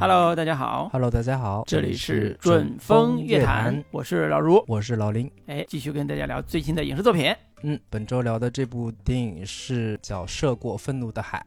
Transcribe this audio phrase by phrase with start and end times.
[0.00, 0.88] Hello，大家好。
[0.94, 5.30] Hello，大家好，这里是准风乐坛，我是老卢，我是老林。
[5.44, 7.30] 哎，继续跟大家聊最新的影视作品。
[7.64, 11.44] 嗯，本周聊的这部电影是叫《涉过愤怒的海》，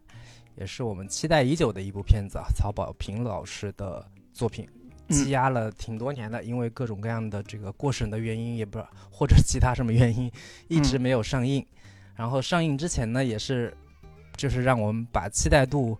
[0.55, 4.69] 也是我们期待已久的一部片子啊，曹保平老师的作品，
[5.09, 10.31] 积压了挺多年的，因为各种各样的这个过审的原因，也不知道或者其他什么原因，
[10.67, 11.65] 一直没有上映。
[12.13, 13.75] 然后上映之前呢，也是
[14.37, 15.97] 就是让我们把期待度。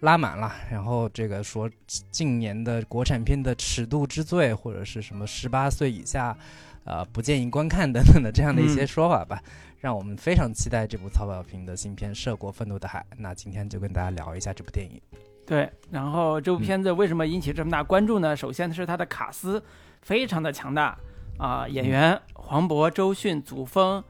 [0.00, 1.68] 拉满了，然后这个说
[2.10, 6.36] 近年的国产片的尺度之最，或者是什么十八岁以下，
[6.84, 9.50] 呃不建议观看等等的这样的一些说法吧，嗯、
[9.80, 13.00] 让我们非常期待这部曹保平的新片《涉过愤怒的海》。
[13.16, 15.00] 那今天就跟大家聊一下这部电影。
[15.46, 18.34] 对，然后这部片子为什么引起这么大关注呢？
[18.34, 19.62] 嗯、首先是它的卡司
[20.02, 20.96] 非常的强大
[21.38, 24.04] 啊、呃，演员黄渤、周迅、祖峰。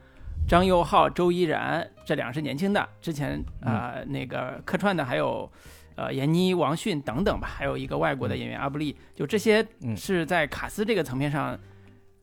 [0.49, 5.51] 张佑浩、周依然这两是年轻的，之前啊、呃、那个客串的还有，
[5.97, 9.67] 呃闫妮、王迅等等吧，还有一个外国的演员阿布利，就这些
[9.97, 11.59] 是在卡斯这个层面上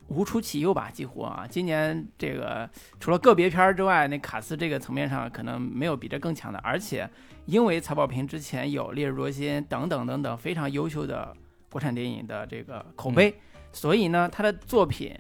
[0.08, 7.10] 无出其右吧，几乎啊，今年这个除了个别片儿之外，那卡斯这个层面上可能没有比这更强的，而且
[7.46, 11.36] 因为曹保平之前有《烈日灼心》等等等等非常优秀的
[11.70, 13.36] 国产电影的这个口碑，嗯、
[13.72, 15.14] 所以呢，他的作品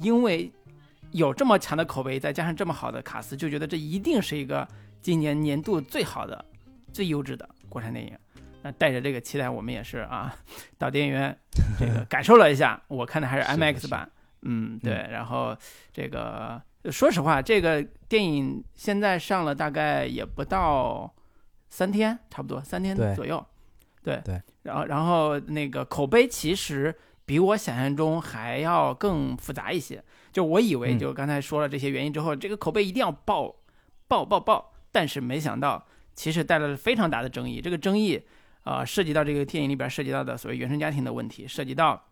[0.00, 0.50] 因为。
[1.10, 4.66] 有这么强的口碑，再加上这么好的卡斯，就觉得这一定是一个
[5.02, 6.42] 今年年度最好的、
[6.90, 8.14] 最优质的国产电影。
[8.64, 10.36] 那带着这个期待，我们也是啊，
[10.78, 11.36] 到电影院
[11.78, 12.80] 这个感受了一下。
[12.86, 14.08] 我看的还是 IMAX 版，
[14.42, 14.92] 嗯，对。
[15.10, 15.56] 然后
[15.92, 21.12] 这个说实话，这个电影现在上了大概也不到
[21.70, 23.44] 三天，差不多三天左右。
[24.04, 24.40] 对对。
[24.62, 30.04] 然后然后那个口碑其实比我想象中还要更复杂一些。
[30.32, 33.54] 就我以为，就刚才说了这些原因之后，嗯、这个口碑一定要爆，
[34.06, 34.72] 爆爆爆！
[34.90, 37.60] 但是没想到，其实带来了非常大的争议。
[37.60, 38.22] 这个争议，
[38.64, 42.08] 呃，涉及到这个电影里边涉及到的所谓原生家庭的问题，涉及到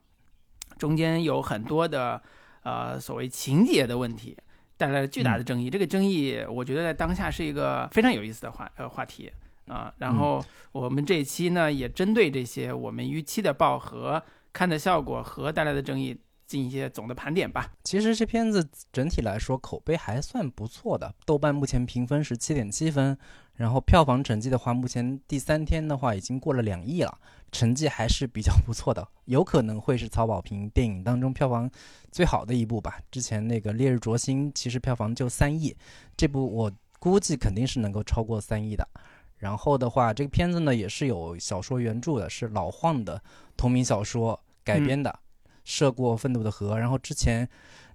[0.79, 2.21] 中间有很多的
[2.63, 4.37] 呃所谓情节的问题，
[4.77, 5.69] 带来了巨大的争议。
[5.69, 9.31] 嗯、这个争议，我觉得在当下是一个非常有意思的话呃话题
[9.67, 9.95] 啊、呃。
[9.99, 14.23] 然后我们这一期呢，也针对这些我们预期的爆和
[14.53, 16.19] 看的效果和带来的争议。
[16.51, 17.71] 进一些总的盘点吧。
[17.85, 23.17] 其实这片子整体来说口碑还算不错的，豆瓣目前评分是七点七分，
[23.61, 27.19] 然后票房成绩的话，目前第三天的话已经过了两亿了，
[27.53, 31.71] 成绩还是比较不错的，有可能会是曹保平电影当中票房
[32.11, 32.99] 最好的一部吧。
[33.11, 35.77] 之前那个《烈日灼心》其实票房就三亿，
[36.17, 38.89] 这部我估计肯定是能够超过三亿的。
[39.37, 43.23] 然后的话，这个片子呢也是有小说原著的，是老晃的
[43.59, 45.11] 同名小说改编的。
[45.11, 45.27] 嗯
[45.63, 47.47] 涉过愤怒的河，然后之前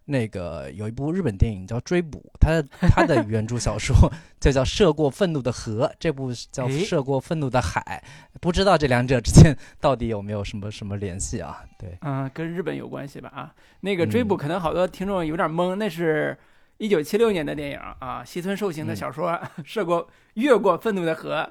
[0.07, 3.95] 那个有一部日本电影叫《追捕》，它 它的原著小说
[4.39, 8.03] 就叫《涉过愤怒的河》，这部叫《涉过愤怒的海》，
[8.39, 11.63] 不知道这两者之间到底有没有什么什么联系啊？
[11.79, 13.29] 对，嗯，跟日本有关系吧？
[13.29, 16.37] 啊，那个《追捕》可能好多听众有点懵，嗯、那是
[16.77, 21.41] 一九七六年的电影啊，西村寿行的小说《嗯、 涉过越过愤怒的河》，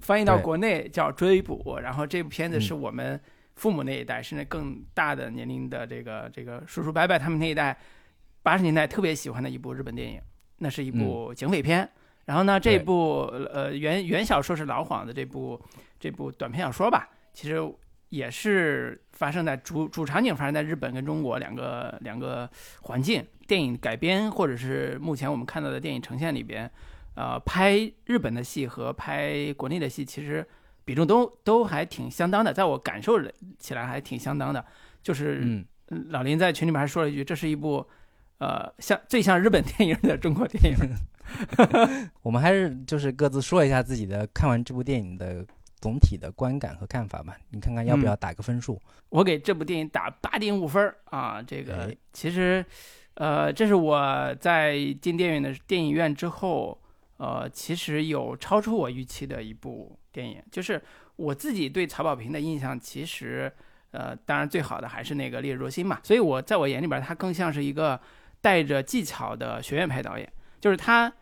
[0.00, 3.20] 翻译到国内叫《追捕》，然后这部片子是我们。
[3.56, 7.76] 父母那一代，甚至更大的年龄的这个这个叔叔伯伯他们那一代，
[8.42, 10.20] 八十年代特别喜欢的一部日本电影，
[10.58, 11.82] 那是一部警匪片。
[11.82, 11.90] 嗯、
[12.26, 15.60] 然后呢，这部呃原原小说是老晃的这部
[15.98, 17.56] 这部短篇小说吧，其实
[18.08, 22.48] 也是发生在主主场景发生在日本跟中国两个两个
[22.82, 23.24] 环境。
[23.46, 26.70] 电影改编或者是目前我们看到的电影呈现里边，
[27.14, 30.46] 呃，拍日本的戏和拍国内的戏其实。
[30.82, 33.20] 比重都都还挺相当的，在我感受
[33.58, 34.64] 起来还挺相当的。
[35.04, 35.64] 就是嗯，
[36.08, 37.86] 老林在群里面还说了一句：“这是一部，
[38.40, 40.76] 呃，像最像日本电影的中国电影。
[42.22, 45.46] ”我们还是就是各自说一下自己的看完这部电影的
[45.80, 47.36] 总体的观感和看法吧。
[47.50, 48.74] 你看看要不要打个分数？
[48.74, 48.80] 嗯、
[49.20, 51.40] 我给这部电影打八点五分啊！
[51.40, 52.64] 这个其实，
[53.14, 56.76] 呃，这是我在进电影的电影院之后，
[57.18, 59.96] 呃，其实有超出我预期的一部。
[60.12, 60.82] 电影就是
[61.14, 63.52] 我自己对曹保平的印象，其实，
[63.92, 66.00] 呃，当然最好的还是那个《烈日灼心》嘛。
[66.02, 68.00] 所以我在我眼里边，他更像是一个
[68.40, 71.12] 带着技巧的学院派导演，就是他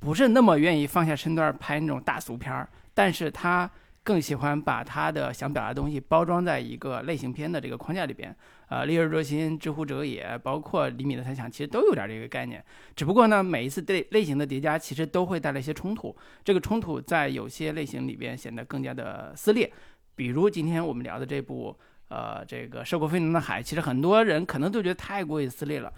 [0.00, 3.70] 不是那么愿意放下身段拍那种大俗片儿，但是他
[4.02, 8.34] 更喜欢把他的想表达的东西包装在一个类型片的这个框架里边。
[8.68, 12.64] 呃，《烈日灼心》《知乎者也》，包括《厘米的猜想》，其实都有点这个概念。
[12.96, 16.16] 只不过呢，每一次类类型的叠加，其实都会带来一些冲突。
[16.42, 19.70] 这个冲突在有些类型里边显得更加的撕裂。
[20.14, 21.78] 比如今天我们聊的这部，
[22.08, 25.92] 呃，这个《涉过愤怒的海》，其实很多人可能都觉得太过于撕裂了，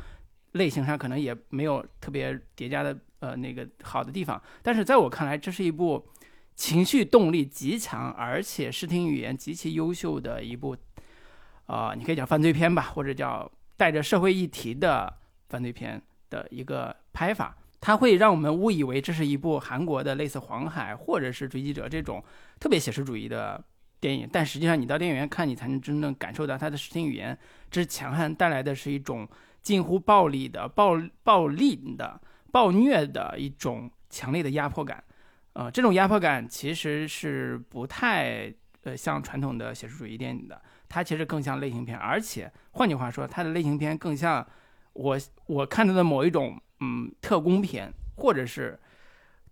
[0.55, 4.43] 类型上可能也没有特别叠加的呃那个好的地方。
[4.63, 6.05] 但是在我看来，这是一部
[6.57, 10.77] 情绪动力极强，而且视听语言极其优秀的一部，
[11.67, 15.13] 呃，你可以叫犯罪片吧，或者叫带着社会议题的
[15.49, 17.57] 犯罪片的一个拍法。
[17.81, 22.25] 它会让我们误以为这是一部韩国的类似《黄海》或者是《追击者》这种
[22.59, 23.63] 特别写实主义的
[24.01, 27.37] 电影，但实际上你到电影院看，你才能真正感受到它的视听语言
[27.71, 29.29] 之强悍带来的是一种
[29.65, 32.21] 近乎暴力的、暴暴力的、
[32.53, 35.03] 暴虐的一种强烈的压迫感。
[35.55, 44.47] 呃，这种压迫感其实是不太呃像传统的写实主义电影的，它其实更像类型片，而且换句话说，它的类型片更像
[44.93, 46.61] 我我看到的某一种。
[46.81, 48.79] 嗯，特工片或者是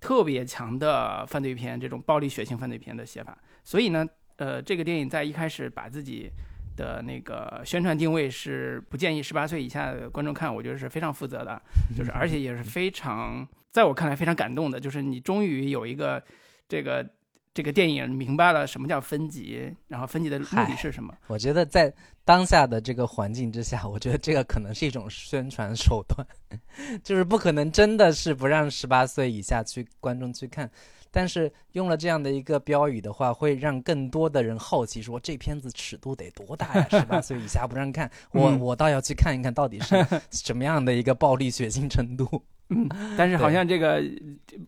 [0.00, 3.38] 特别强的犯罪片，这种暴力血腥犯罪片的写法。
[3.62, 4.05] 所以呢，
[4.37, 6.31] 呃，这个电影在一开始把自己
[6.77, 11.61] 的那个宣传定位是不建议十八岁以下的观众看，我觉得是非常负责的，
[11.97, 16.23] 就是而且也是非常，在我看来非常感动的，就是你终于有一个
[16.69, 17.07] 这个。
[17.55, 21.15] 这个电影明白了什么叫分级，然后分级的目的是什么？
[21.27, 21.93] 我觉得在
[22.25, 26.27] 当下的这个环境之下， 我觉得这个可能是一种宣传手段，
[27.05, 30.71] 就是不可能真的是不让十八岁以下去观众去看，
[31.12, 36.87] 但是用了这样的一个标语的话，会让更多的人好奇，说这片子尺度得多大呀？
[36.91, 39.94] 十八岁以下不让看，我我倒要去看一看到底是
[40.31, 42.43] 什么样的一个暴力血腥程度。
[42.70, 42.88] 嗯，
[43.19, 44.03] 但是好像这个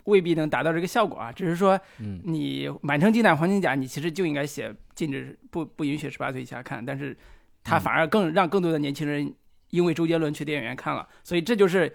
[0.05, 1.33] 未必能达到这个效果啊。
[1.33, 1.81] 只是说，
[2.25, 6.85] 你满城尽带黄金甲，你其实就应该写禁止不不允许十八岁以下看。
[6.85, 7.17] 但是，
[7.63, 9.35] 他反而更让更多的年轻人
[9.71, 11.09] 因为周杰伦去电影院看了。
[11.23, 11.91] 所以这就是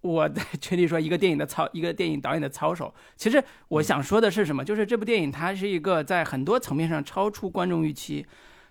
[0.00, 2.94] 我在 群里说一个电影的操，一个电影导演的操守。
[3.16, 4.64] 其实我想说的是什么？
[4.64, 8.26] 就是这部电影它是一个在很多层面上超出观众预期、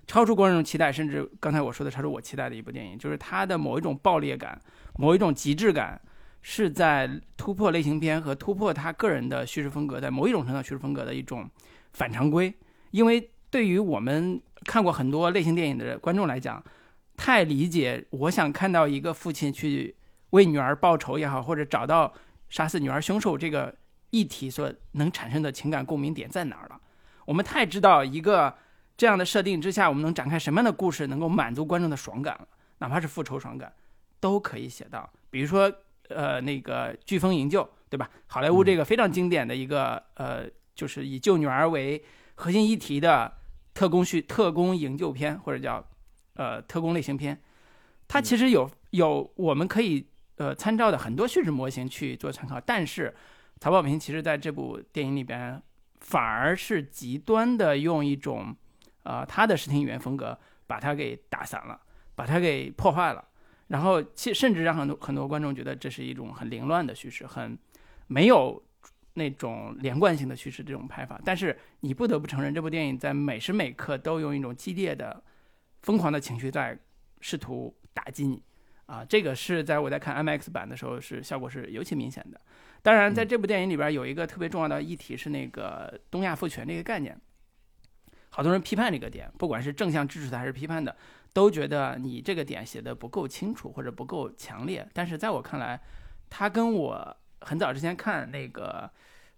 [0.06, 2.98] 超出观众期待，甚至刚才我说的超出我期待的一部电影。
[2.98, 4.60] 就是它的某一种爆裂感，
[4.98, 6.02] 某一种极致感。
[6.50, 11.50] 是在突破类型片和突破他个人的叙事风格，在某一种程度上叙事风格的一种
[11.92, 12.54] 反常规。
[12.92, 16.64] 因为对于我们看过很多类型电影的观众来讲，
[17.18, 19.94] 太理解我想看到一个父亲去
[20.32, 22.14] 为女儿报仇也好，或者找到
[22.50, 23.74] 杀死女儿凶手这个
[24.10, 26.80] 议题所能产生的情感共鸣点在哪儿了。
[27.26, 28.56] 我们太知道一个
[28.96, 32.48] 这样的设定之下，我们能展开什么样的故事能够满足观众的爽感了，
[32.78, 33.74] 哪怕是复仇爽感
[34.20, 35.10] 都可以写到。
[35.30, 35.72] 比如说。
[36.10, 38.10] 呃，那个飓风营救，对吧？
[38.28, 42.02] 好莱坞这个非常经典的一个呃，就是以救女儿为
[42.36, 43.30] 核心议题的
[43.74, 45.86] 特工剧、特工营救片，或者叫
[46.36, 47.38] 呃特工类型片，
[48.08, 50.08] 它其实有有我们可以
[50.38, 52.60] 呃参照的很多叙事模型去做参考。
[52.60, 53.14] 但是
[53.60, 55.62] 曹保平其实在这部电影里边，
[56.00, 58.56] 反而是极端的用一种
[59.04, 61.80] 呃他的视听语言风格把它给打散了，
[62.16, 63.24] 把它给破坏了。
[63.68, 67.58] 然后，其甚至让很多很多观众觉得这是一种很凌乱的叙事，很
[68.08, 68.64] 没有
[69.16, 71.20] 那种连贯性的叙事这种拍法。
[71.26, 75.22] 但是你不得不承认，这部电影在每时每刻都用一种激烈的、
[75.82, 76.80] 疯狂的情绪在
[77.20, 78.42] 试图打击你。
[78.88, 82.42] 啊，这个是在我在看 IMAX 版的时候是效果是尤其明显的。
[82.82, 87.16] 当然，在这部电影里边有一个特别重要的议题是那个东亚父权这个概念，
[88.30, 90.96] 好多人批判这个点，不管是正向支持的还是批判的。
[91.34, 95.80] 都觉得你这个点写的不够清楚或者不够强烈，但是在我看来，
[96.32, 98.90] 它跟我很早之前看那个，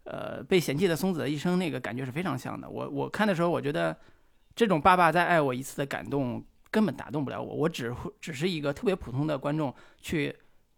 [0.04, 2.70] 呃，被嫌弃的松子的一生那个感觉是非常像的。
[2.70, 3.98] 我我看的时候，我觉得
[4.56, 6.42] 这种爸爸再爱我一次的感动
[6.72, 10.36] 根本打动不了我，我只只是一个特别普通的观众去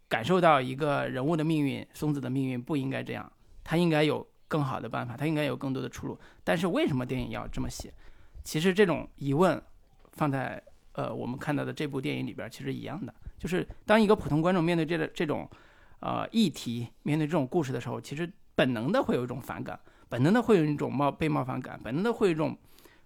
[0.08, 3.32] 感受到一个人物的命运，松子的命运不应该这样，
[3.64, 6.18] 他应该有更好的办法，他应该有更多的出路。
[6.44, 7.94] 但是为什么电影要这么写？
[8.44, 9.62] 其实这种疑问
[10.12, 10.62] 放在。
[10.94, 15.50] 呃，我们看到的这部电影里边其实一样的，就是当一个普通观众面对这个这种，
[16.02, 19.80] 呃，议题，面对这种故事的时候，其实本能的会有一种反感，
[20.10, 22.58] 本能的会有一种冒被冒犯感，本能的会有一种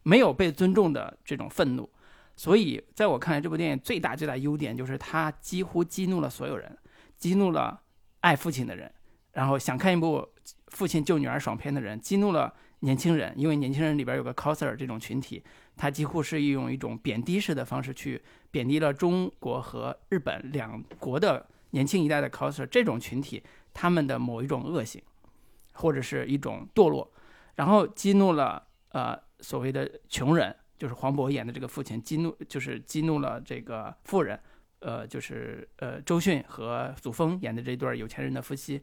[0.02, 1.88] 没有被尊重的这种愤怒。
[2.36, 6.78] 所以，在我看来，这部电影最大最大优点就是它几乎激怒了所有人，
[7.18, 7.82] 激怒了
[8.20, 8.92] 爱父亲的人，
[9.32, 10.28] 然后想看一部
[10.68, 15.44] 父亲救女儿爽片的人，激怒了年轻人，因为年轻人里边有个 coser 这种群体。
[15.78, 25.02] 他几乎是用一种贬低式的方式去贬低了中国和日本两国的年轻一代的 coser 这种群体，他们的某一种恶性，
[25.74, 27.12] 或者是一种堕落，
[27.56, 34.40] 然后激怒了呃所谓的穷人，就是黄渤演的这个父亲，激怒就是激怒了这个富人，
[34.80, 38.82] 呃就是呃周迅和祖峰演的这对有钱人的夫妻，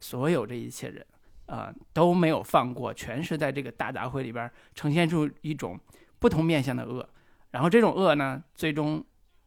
[0.00, 1.06] 所有这一切人
[1.46, 5.78] 啊都没有放过，全是在这个大杂烩里边呈现出一种。
[6.18, 7.04] 不同面向的恶，
[7.50, 9.04] 然后这种恶呢，最终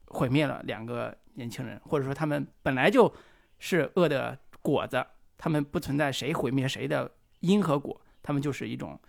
[0.07, 3.09] 毁灭了两个年轻人，或者说他们本来就
[3.59, 5.01] 是恶的果子，
[5.37, 8.99] 他们不存在谁毁灭谁的因和果，他们就是一种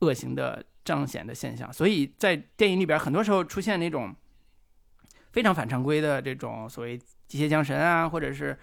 [0.00, 1.70] 恶行的彰显的现象。
[1.70, 4.16] 所以在电影里边，很多时候出现那种
[5.32, 8.58] 非常反常规的这种所谓机械降神啊，或者是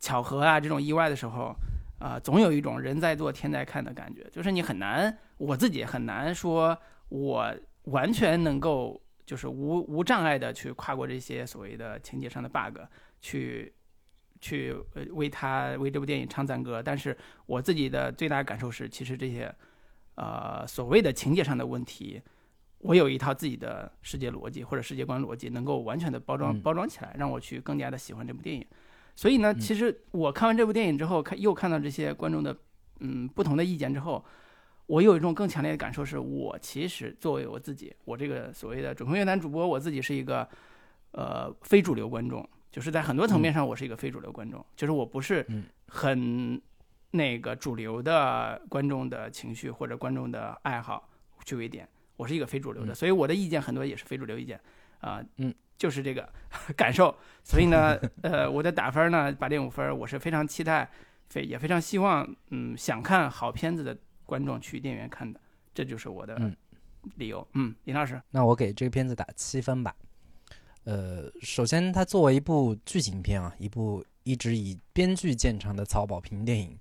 [0.00, 1.54] 巧合啊这种意外的时候，
[2.00, 6.76] 啊，总有一种人在做天在看的感觉，就是你很难，我自己很难说，
[7.08, 12.80] 我完全能够就是无无障碍的去跨过这些所谓的情节上的 bug，
[13.20, 13.72] 去
[14.40, 16.82] 去呃为他为这部电影唱赞歌。
[16.82, 19.54] 但是我自己的最大感受是，其实这些
[20.16, 22.20] 呃所谓的情节上的问题，
[22.78, 26.60] 我有一套自己的世界逻辑或者世界观逻辑，能够完全的包装嗯。
[26.60, 28.64] 包装起来，让我去更加的喜欢这部电影。
[29.14, 29.58] 所以呢，嗯。
[29.58, 32.56] 其实我看完这部电影之后，看又看到这些观众的
[33.00, 34.24] 嗯不同的意见之后，
[34.86, 40.48] 我有一种更强烈的感受，是我其实作为我自己，我这个所谓的主控乐坛主播，我自己是一个
[41.12, 45.64] 呃非主流观众，就是在很多层面上我是一个非主流观众，就是我不是嗯。
[45.92, 46.62] 很
[47.12, 51.08] 那个主流的观众的情绪或者观众的爱好
[51.44, 54.60] 去为点，我是一个非主流的，嗯所以我的意见很多也是非主流意见
[55.00, 56.28] 啊，嗯，就是这个
[56.76, 57.14] 感受。
[57.42, 60.88] 所以呢，呃，我的打分呢八点五分，我是非常期待，
[61.28, 65.40] 非也非常希望，嗯，想看好片子的观众去电影院看的，
[65.74, 66.54] 这就是我的嗯
[67.16, 67.46] 理由。
[67.54, 69.94] 嗯，林老师，那我给这个片子打七分吧。
[70.84, 76.78] 呃，首先它作为一部剧情片啊，一部一直以编剧见长的曹保平电影，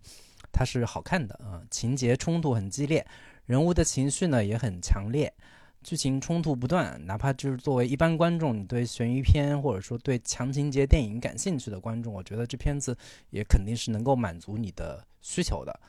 [0.52, 3.04] 它是好看的啊、情节冲突很激烈，
[3.46, 5.34] 人物的情绪呢也很强烈，
[5.82, 7.04] 剧情冲突不断。
[7.08, 12.96] 哪怕就是作为一般观众，你对悬疑片或者说对强情节电影感兴趣的观众，我觉得这片子
[13.32, 15.80] 也肯定是能够满足你的需求的。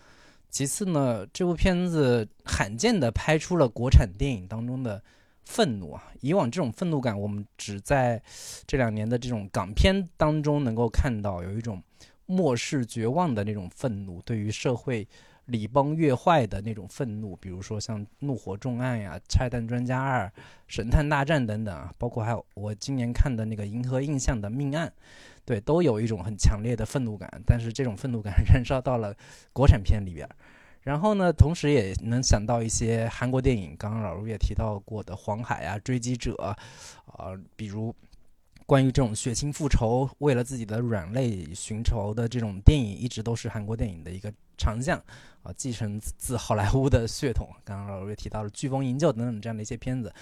[0.48, 5.02] 其次呢，这部片子罕见的拍出了国产电影当中的
[5.50, 6.12] 愤怒啊！
[6.20, 8.22] 以往这种愤怒感，我们只在
[8.68, 11.82] 这两年的这种港片当中能够看到，有一种
[12.26, 15.08] 漠视绝望的那种愤怒，对于社会
[15.46, 20.26] 礼崩乐坏的那种愤怒，比如说像《怒火重案》呀、《拆弹专家二》
[20.68, 24.86] 《神探大战》等等啊，包括还有我今年看的那个《银河映像》的《命案》，
[25.44, 29.12] 对，都有一种很强烈的愤怒感，但是这种愤怒感燃烧到了
[29.52, 30.30] 国产片里边儿。
[30.82, 36.56] 然后呢，同时也能想到一些韩国电影，刚刚老卢也提到过的《黄海》啊，《追击者》啊、
[37.54, 37.94] 比如
[38.64, 44.96] 关于这种血腥复仇，为了自己的软肋寻仇的这种电影，一直都是韩国电影的一个长项
[45.42, 47.48] 啊，继承自自好莱坞的血统。
[47.64, 50.12] 刚刚老卢也提到了《飓风营救》等等这样的一些片子。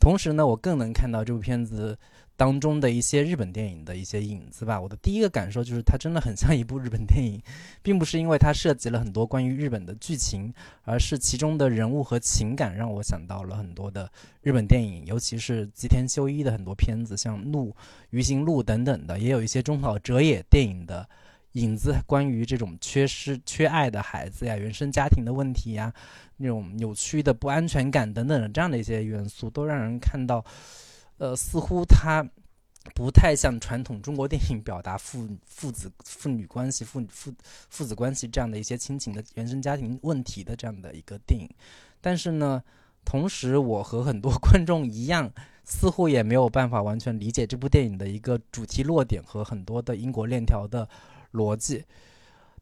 [0.00, 1.96] 同时呢，我更能看到这部片子
[2.38, 4.80] 当中的一些日本电影的一些影子吧。
[4.80, 7.42] 我的第一个感受就是，它真的很像一部日本电影，
[7.82, 10.54] 并不是因为它涉及了很多关于日本的剧情，
[10.84, 14.08] 而是其中的人物和情感让我想到了很多的
[14.40, 17.70] 日本电影，尤其是吉田修一的很多片子，像《怒》
[18.10, 21.08] 《鱼行路》等等的，也有一些中岛哲也电影的
[21.54, 25.92] 影子，关于这种缺失、缺爱的孩子呀、原生家庭的问题呀、
[26.36, 30.44] 那种扭曲的不安全感等等的这样的一些元素，都让人看到，
[31.18, 32.26] 呃，似乎它
[32.94, 37.32] 不太像传统中国电影表达父父子父女关系、父父
[37.68, 41.48] 父子关系这样的一些亲情的原生家庭问题的这样的一个电影。
[42.00, 42.62] 但是呢，
[43.04, 45.30] 同时我和很多 观众一样，
[45.64, 50.88] 似乎也没有办法完全理解这部电影的一个主题落点和很多的因果链条的
[51.32, 51.84] 逻辑。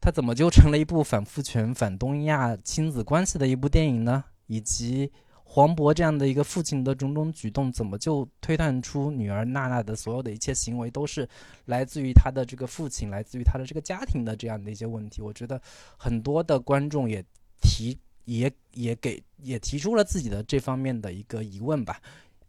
[0.00, 4.24] 它怎么就成了一部反父权、反东亚亲子关系的一部电影呢？
[4.46, 5.12] 以及
[5.48, 11.26] 黄渤这样的一个父亲的种种举动，怎么就推断出女儿娜娜的所有的一切行为都是
[11.64, 15.22] 来自于他的这个父亲，来自于他的这个家庭的这样的一些问题？
[15.22, 15.60] 我觉得
[15.96, 17.24] 很多的观众也
[17.62, 22.00] 提也也给也提出了自己的这方面的一个疑问吧。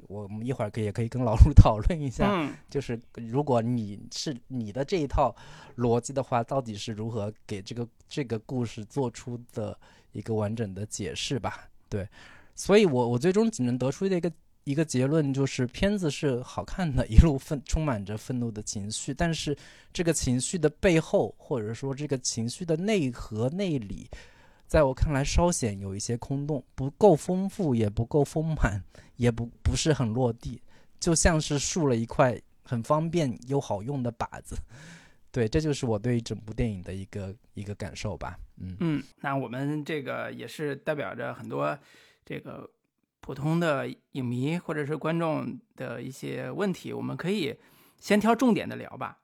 [0.08, 5.36] 我们一会儿可以也可以跟老陆 讨论一下，嗯，就是如果你是你的这一套
[5.75, 9.77] 逻辑的话，到底是如何给这个这个故事做出的
[10.13, 11.68] 一个完整的解释吧？
[11.89, 12.08] 对，
[12.58, 14.30] 所以我我最终只能得出的一个
[14.66, 19.56] 一个结论就是，片子是好看的，一路愤充满着愤怒的情绪，但是
[19.94, 24.10] 这个情绪的背后，或者说这个情绪的内核内里，
[24.66, 28.84] 在我看来稍显有一些空洞，不够丰富，也不够丰满，
[29.16, 30.62] 也不不是很落地。
[31.00, 34.58] 就像是竖了一块很方便又好用的靶子。
[35.32, 38.38] 对，这就是我对整部电影的一个一个感受吧。
[38.58, 41.78] 嗯嗯，那我们这个也是代表着很多
[42.27, 42.69] 这个
[43.22, 47.55] 普通的影迷或者是观众的一些问题，我们可以
[48.01, 49.19] 先挑重点的聊吧，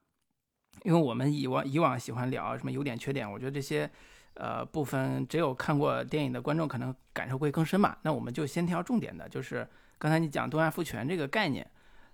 [0.86, 3.92] 因为我们以往以往喜欢聊什么优点缺点，我觉得这些
[4.36, 7.98] 呃部分只有看过电影的观众可能感受会更深嘛。
[8.04, 9.68] 那我们就先挑重点的，就是
[9.98, 11.70] 刚才你讲东亚父权这个概念，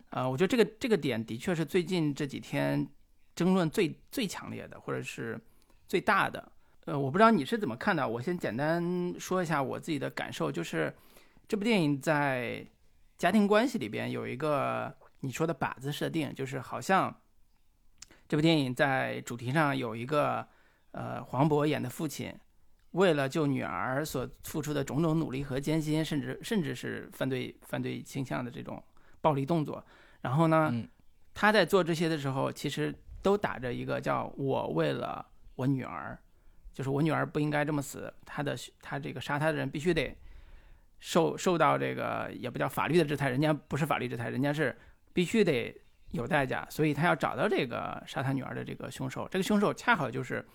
[0.09, 2.87] 呃，我觉得这个这个点的确是最近这几天
[3.35, 5.39] 争论最最强烈的，或者是
[5.87, 6.51] 最大的。
[6.89, 10.91] 呃，我不知道你是怎么看的，我先简单说一下我自己的感受，就是
[11.47, 12.65] 这部电影在
[13.15, 17.15] 家庭关系里边有一个你说的靶子设定，就是好像
[18.27, 20.47] 这部电影在主题上有一个
[20.91, 22.33] 呃黄渤演的父亲。
[22.93, 28.83] 为了救女儿所付出的种种努力和艰辛，甚至甚至是犯罪犯罪倾向的这种
[29.21, 29.85] 暴力动作，
[30.21, 30.73] 然后呢，
[31.35, 32.91] 他在做这些的时候，其实
[33.21, 36.17] 都打着一个叫“我为了我女儿”，
[36.79, 40.15] 就是我女儿不应该这么死，她的她这个杀她的人必须得
[40.99, 44.73] 受受到这个也不叫法律的制裁，人家不是法律制裁，人家是
[45.11, 45.75] 必须得
[46.11, 50.47] 有代价，所以他要找到这个杀他女儿的这个凶手，这个凶手恰好就是。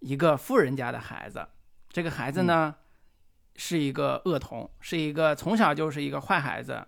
[0.00, 1.44] 一个富人家的孩子，
[1.88, 2.76] 这个孩子呢，
[3.56, 6.86] 是一个恶童，是一个从小就是一个坏孩子，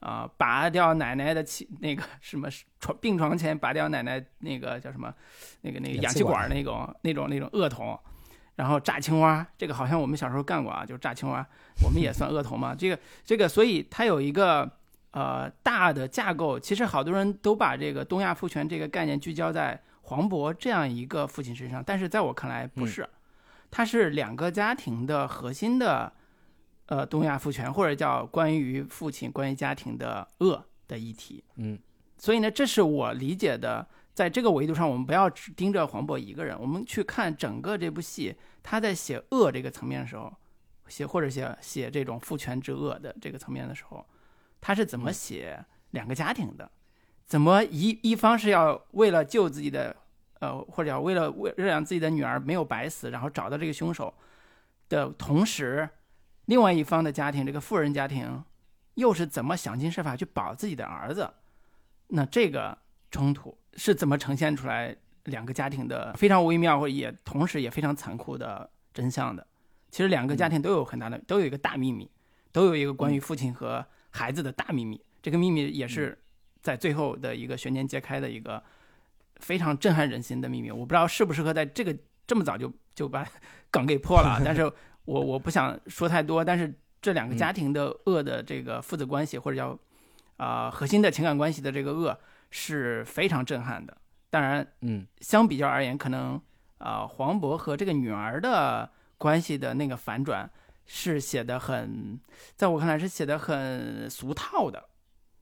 [0.00, 2.48] 啊，拔掉奶奶的气，那个什么
[2.80, 5.12] 床病床前拔掉奶奶那个叫什么，
[5.62, 7.98] 那个那个氧气管那种那种那种恶童，
[8.56, 11.46] 然后炸青蛙，这个好像我们小时候干过啊，就是炸青蛙，
[11.84, 12.74] 我们也算恶童嘛。
[12.74, 14.70] 这个这个，所以它有一个
[15.10, 19.80] 呃大的架构，其实好多人都把这个东亚父权这个概念聚焦在。
[20.08, 23.04] 黄渤这样一个父亲身上，但是在我看来不是，
[23.72, 26.12] 他是两个家庭的核心的，
[26.86, 31.42] 呃，东亚父权或者叫关于父亲、关于家庭的恶的议题。
[31.56, 31.78] 嗯，
[32.16, 40.32] 所以呢，这是我理解的，在这个维度上，我们不要只盯着黄渤一个人，我们去看整个这部戏，他在写恶这个层面的时候，
[40.86, 44.06] 写或者写写这种父权之恶的这个层面的时候，
[44.60, 46.70] 他是怎么写两个家庭的？
[47.26, 49.96] 怎么一一方是要为了救自己的，
[50.38, 54.14] 呃，或者要为了为让自己的女儿没有白死，然后找到这个凶手
[54.88, 55.88] 的同时，
[56.46, 58.42] 另外一方的家庭，这个富人家庭，
[58.94, 61.30] 又是怎么想尽设法去保自己的儿子？
[62.08, 62.76] 那这个
[63.10, 69.46] 冲突是怎么呈现出来两个家庭的非常微妙，或也同时也非常残酷的真相的？
[69.90, 72.10] 其实两个家庭都有很大的，都有一个大秘密，
[72.50, 75.00] 都有一个关于父亲和孩子的大秘密。
[75.22, 76.18] 这个秘密也是。
[76.62, 78.60] 在最后的一个悬念揭开的一个
[79.36, 83.24] 非常震撼人心的秘密，我不知道适不适合在这个这么早就就把
[83.70, 84.42] 梗给破了。
[84.44, 84.68] 但是
[85.06, 86.44] 我我不想说太多。
[86.44, 89.78] 但是这两个家庭的恶的这个父子关系，或者叫
[90.36, 92.16] 啊核心的情感关系的这个恶
[92.50, 93.96] 是非常震撼的。
[94.28, 96.38] 当然，嗯，相比较而言，可能
[96.78, 100.50] 啊黄渤和这个女儿的关系的那个反转
[100.84, 102.20] 是写的很，
[102.54, 104.90] 在我看来是写的很俗套的。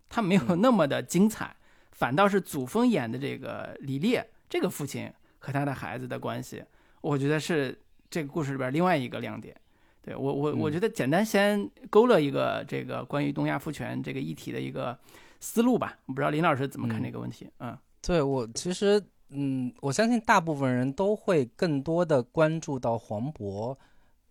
[0.08, 1.56] 他没有那么的精彩，
[1.90, 6.62] 反倒是祖峰演的这个李烈这个父亲和他的孩子的关系，
[7.00, 7.76] 我觉得是
[8.14, 9.52] 这个故事里边另外一个亮点。
[10.00, 14.96] 对我我我觉得简单先勾勒一个这个关于东亚父权这个议题的一个
[15.40, 15.98] 思路吧。
[16.06, 17.50] 我不知道林老师怎么看这个问题？
[17.58, 23.76] 嗯，对我其实嗯，我相信大部分人都会更多的关注到黄渤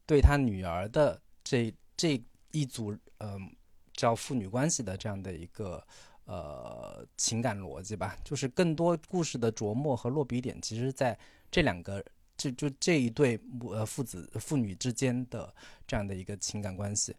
[0.06, 3.52] 对他女儿的这这一组嗯。
[3.96, 5.80] 叫父女关系的这样的一个
[6.26, 11.16] 呃情感逻辑吧，就是更多故事的琢磨和落笔点，其实在
[11.52, 12.04] 这两个
[12.52, 15.54] 就就这一对母呃父子父女之间的
[15.88, 17.16] 这样的一个情感关系。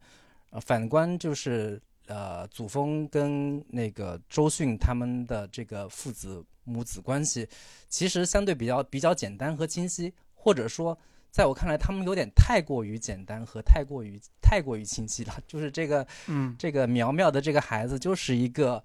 [0.50, 7.48] 呃，反观就是呃祖峰跟那个周迅他们的这个父子母子关系，
[7.88, 10.98] 其实相对比较比较简单和清晰，或者说。
[11.34, 15.36] 在我看来，他们有点太过于简单和太过于太过于清晰了。
[15.48, 18.80] 就是这个，嗯，这个苗苗的这个孩子，就是一个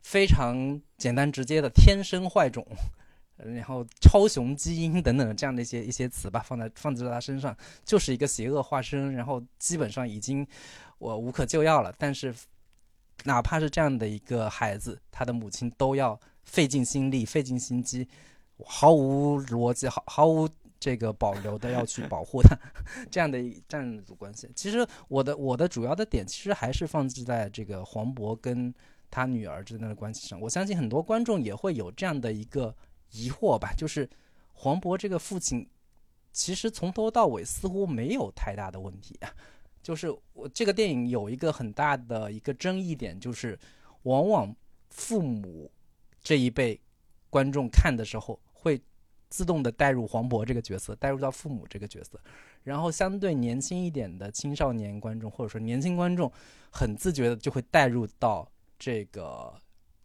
[0.00, 2.64] 非常简单直接的天生坏种，
[3.44, 9.12] 然后超雄基因等等的这样的一些一些词吧，放在放置在他身上，就是一个邪恶化身。
[9.14, 10.46] 然后基本上已经
[10.98, 11.94] 我无可救药了。
[11.98, 12.34] 但是，
[13.24, 18.06] 哪怕是这样的一个孩子，他的母亲都要费尽心力、费尽心机，
[18.64, 20.48] 毫无逻辑，毫毫无。
[20.80, 22.56] 这个保留的要去保护他，
[23.10, 24.48] 这样的这样一组关系。
[24.54, 28.72] 其实我的我的主要的点，其实还是放置在这个黄渤跟
[29.10, 30.40] 他女儿之间的关系上。
[30.40, 32.72] 我相信很多观众也会有这样的一个
[33.10, 34.08] 疑惑吧，就是
[34.52, 35.68] 黄渤这个父亲，
[36.32, 39.30] 其实从头到尾似乎没有太大的问题啊。
[39.82, 43.58] 就是我这个电影有一个很大的一个争议点，就是
[44.02, 44.54] 往往
[44.90, 45.70] 父母
[46.22, 46.80] 这一辈
[47.30, 48.80] 观众看的时候会。
[49.30, 52.18] 自动的带入黄渤这个角色，带入到父母这个角色，
[52.64, 56.32] 然后相对年轻一点的青少年观众或者说年轻观众，
[56.70, 59.52] 很自觉的就会带入到这个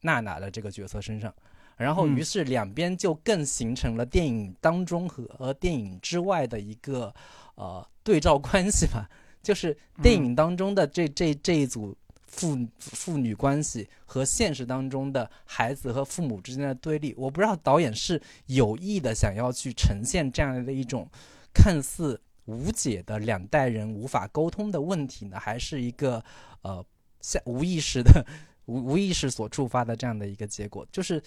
[0.01, 1.33] 娜娜的这个角色身上，
[1.77, 7.13] 然后于是两边就更形成了电影当中和电影之外的一个
[7.55, 9.09] 呃对照关系吧，
[9.41, 11.95] 就是电影当中的这这这一组。
[12.35, 21.07] 父父女关系和现实当中的孩子和父母之间的对立，我不知道导演是有意的想要去呈现这样的一种
[21.53, 26.25] 看似无解的两代人无法沟通的问题呢，还是一个
[26.63, 26.83] 呃
[27.21, 28.25] 下无意识的
[28.65, 30.85] 无无意识所触发的这样的一个结果？
[30.91, 31.21] 就是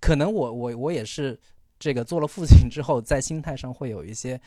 [0.00, 1.38] 可能我我我也是
[1.78, 4.40] 这个做了父亲之后，在心态上会有一些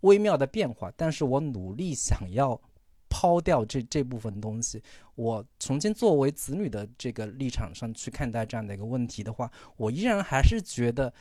[0.00, 2.60] 微妙的变化，但是我努力想要
[3.08, 4.82] 抛掉这这部分东西。
[5.14, 11.12] 我重新作为子女的这个立场上去看待这样的一个问题的话，我依然还是觉得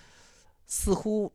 [0.67, 1.31] 似乎。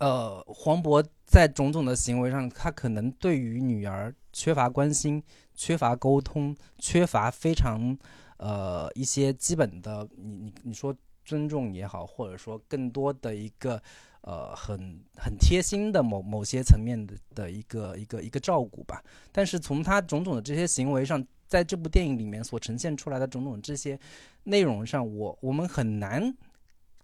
[0.00, 5.20] 呃，黄渤在种种的行为上，他可能对于女儿缺乏关心、
[5.56, 7.98] 缺乏沟通、缺乏非常
[8.38, 10.92] 呃一些基本的，你你你说
[11.24, 13.80] 尊重也好，或者说更多的一个
[14.22, 19.04] 呃很很贴心的某某些层面的的一个一个一个照顾吧。
[19.30, 23.98] 但是从他种种的这些行为上，在这部电影里面所呈现出来的种种这些
[24.44, 26.34] 内容上，我我们很难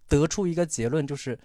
[0.07, 1.39] 得出一个结论，就是。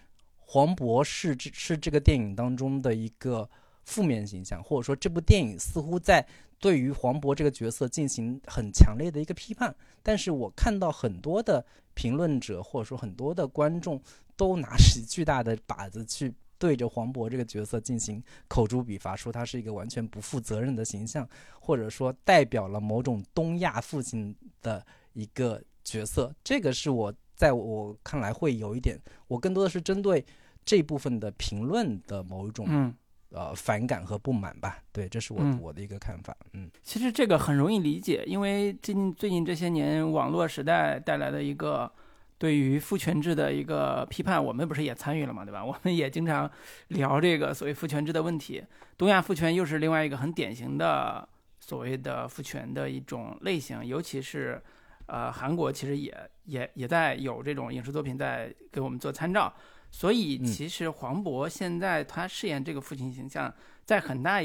[0.53, 3.49] 黄渤是这是这个电影当中的一个
[3.85, 6.27] 负面形象，或者说这部电影似乎在
[6.61, 9.75] 对于黄渤这个角色进行很强烈的一个批判。
[10.03, 14.01] 但是我看到很多的评论者或者说很多的观众
[14.37, 26.33] 都拿起巨大的靶子去对着黄渤这个角色进行口诛笔伐，说他是一个完全不负责任的形象，或者说代表了某种东亚父亲的一个角色。
[26.45, 30.25] 这个是我在我看来会有一点，我更多的是针对。
[30.63, 32.95] 这部分的评论的某一种
[33.33, 36.37] 呃反感和不满吧，对，这是我我的一个看法。
[36.53, 41.91] 嗯，其实这个很容易理解，因为最近最近这些年网络时代带来的一个
[42.39, 45.65] 对于父权制的一个批判，我们不是也参与了嘛，对吧？
[45.65, 46.51] 我们也经常
[46.89, 48.65] 聊这个所谓父权制的问题。
[48.97, 51.27] 东亚父权又是另外一个很典型的
[51.59, 54.61] 所谓的父权的一种类型，尤其是
[55.07, 56.13] 呃韩国其实也
[56.45, 59.53] 也也在有这种影视作品在给我们做参照。
[59.91, 63.53] 所以，其实黄渤现在他饰演这个父亲形象，
[63.85, 64.41] 在很大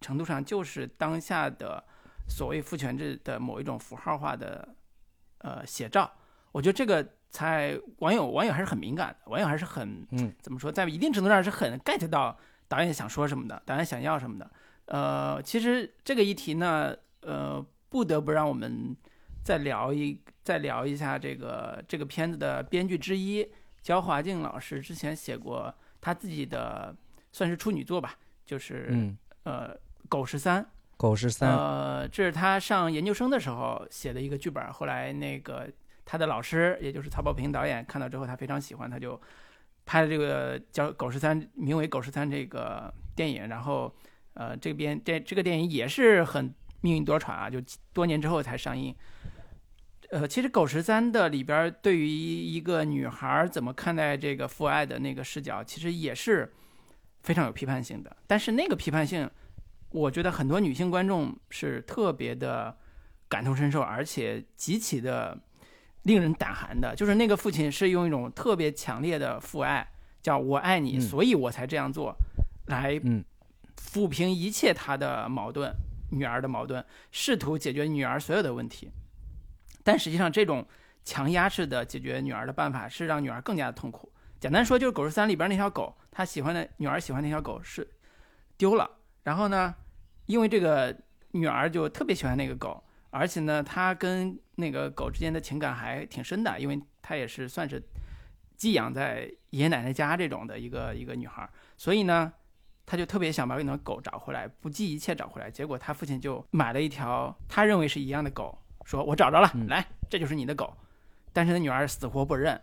[0.00, 1.82] 程度上就是当下的
[2.28, 4.68] 所谓父权制的某一种符号化的
[5.38, 6.10] 呃写照。
[6.52, 14.50] 我觉得这个才网友网友还是很敏感的，网友还是很嗯怎么说，在一定程度上是很 get 到导演想说什么的，导演想要什么的。
[14.86, 18.94] 呃，其实这个议题呢，呃，不得不让我们
[19.42, 23.48] 再聊一再聊一下这个这个片子的编剧之一。
[23.90, 26.94] 焦华静老师之前写过他自己的
[27.32, 28.14] 算是处女作吧，
[28.46, 29.76] 就是嗯呃
[30.08, 30.64] 狗十三，
[30.96, 35.68] 狗十三，呃这是他上研究生的时候写的一个剧本，后来那个
[36.04, 39.20] 他的老师也就是曹保平导演看到之后他非常喜欢，他就
[39.84, 43.92] 拍了这个叫狗十三，名为狗十三这个电影，然后
[44.34, 47.60] 呃这边这这个电影也是很命运多舛啊，就
[47.92, 48.94] 多年之后才上映。
[50.10, 56.52] 呃，其实《狗十三》的里边对于一个女孩怎么看待这个父爱的那个视角，其实也是
[57.22, 58.16] 非常有批判性的。
[58.26, 59.30] 但是那个批判性，
[59.90, 62.76] 我觉得很多女性观众是特别的
[63.28, 65.38] 感同身受，而且极其的
[66.02, 66.92] 令人胆寒的。
[66.96, 69.88] 就是那个父亲是用一种特别强烈的父爱，
[70.20, 72.12] 叫我爱你，所以我才这样做，
[72.66, 73.00] 来
[73.76, 75.72] 抚平一切他的矛盾，
[76.10, 78.90] 女儿的矛盾，试图解决女儿所有的问题。
[79.90, 80.64] 但实际上，这种
[81.04, 84.12] 强压式的解决女儿的办法是让女儿更加的痛苦。
[84.38, 87.84] 简单说，就是《狗十三》里边那条狗，他喜欢的女儿喜欢那条狗是
[88.56, 88.88] 丢了。
[89.24, 89.74] 然后呢，
[90.26, 90.96] 因为这个
[91.32, 97.82] 女儿就特别喜欢那个狗，而且呢，她跟那个狗之间的情感还挺深的，因为她也是算是
[98.56, 101.50] 寄养在爷爷奶奶家这种的一个一个女孩。
[101.76, 102.32] 所以呢，
[102.86, 105.50] 他就特别想把那条狗找回来，不计一切找回来。
[105.50, 108.56] 结果他父亲就买了一条他认为是一样的狗。
[108.84, 110.72] 说我找着了，来，这就是你的狗。
[111.32, 112.60] 但是那女儿死活不认，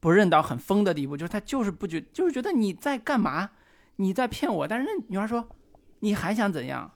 [0.00, 3.50] 不认到很疯的地步，就是她就是不觉，就是觉得你在干嘛？
[3.96, 4.68] 你在骗我。
[4.68, 5.48] 但是那女孩说，
[6.00, 6.90] 你还想怎样？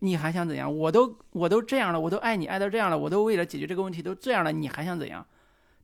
[0.00, 0.74] 你还想怎样？
[0.74, 5.26] 我都我都这样了，我都爱你爱到这样了，我都为了解决这个问题都这样了，你还想怎样？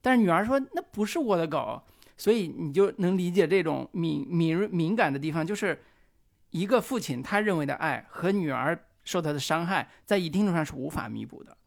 [0.01, 1.81] 但是女儿说，那不是我的狗。
[2.17, 5.83] 所以你就能理解这种敏敏敏感的地方，就是
[6.51, 11.57] 一个父亲他认为的爱和女儿受到的伤害，在一定程度上是无法弥补的。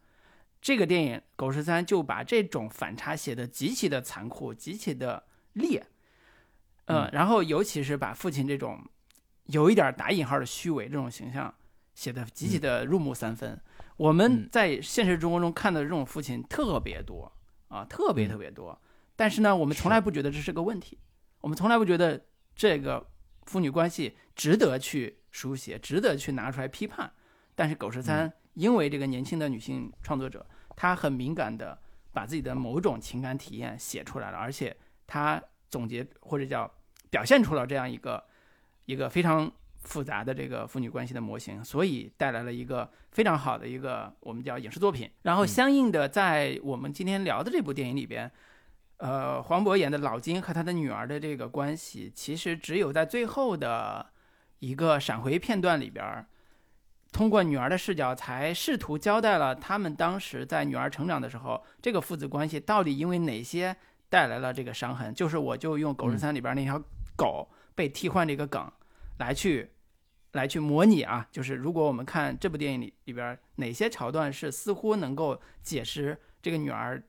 [0.68, 5.83] 这个电影《狗十三》就把这种反差写的极其的残酷，极其的烈，
[6.85, 8.78] 嗯，然后尤其是把父亲这种
[9.44, 11.54] 有一点打引号的虚伪这种形象
[11.94, 13.59] 写的极其的入木三分。
[13.96, 17.33] 我们在现实生活中看到这种父亲特别多
[17.68, 18.78] 啊，特别特别多，
[19.16, 20.98] 但是呢，我们从来不觉得这是个问题，
[21.40, 22.22] 我们从来不觉得
[22.54, 23.09] 这个
[23.46, 27.11] 父女关系值得去书写，值得去拿出来批判。
[27.54, 28.28] 但是《狗十三》。
[28.54, 30.44] 因为这个年轻的女性创作者，
[30.79, 31.77] 她很敏感的
[32.12, 34.75] 把自己的某种情感体验写出来了，而且
[35.09, 36.73] 他总结或者叫
[37.11, 38.23] 表现出了这样一个
[38.85, 45.11] 一个非常复杂的这个父女关系的模型，所以带来了一个非常好的一个我们叫影视作品。
[45.23, 48.31] 然后相应的，在我们今天聊的这部电影里边，
[48.99, 54.07] 呃，黄渤演的老金和他的女儿的这个关系，其实只有在最后的
[54.61, 56.25] 一个闪回片段里边，
[57.12, 63.77] 通过女儿的视角，才试图交代了他们当时在女儿成长的时候，这个父子关系到底因为哪些
[64.09, 65.14] 带来了这个伤痕。
[65.14, 66.83] 就是我就用《狗十三》里边那条
[67.16, 68.71] 狗被替换这个梗
[69.18, 69.71] 来去。
[70.33, 77.03] 来去模拟啊，就是如果我们看这部电影里里边哪些桥段是似乎能够解释这个女儿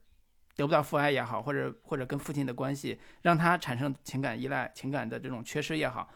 [0.55, 6.09] 得不到父爱也好，或者或者跟父亲的关系让她产生情感依赖、情感的这种缺失也好，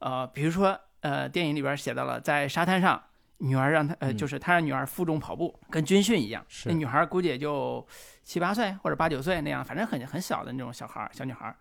[0.00, 3.02] 呃，比如说呃，电影里边写到了在沙滩上，
[3.38, 7.86] 女儿让他呃，就是他让女儿负重跑步，跟军训一样，那女孩估计也就
[8.22, 11.56] 七八岁或者八九岁那样，反正很很小的那种小孩儿小女孩儿，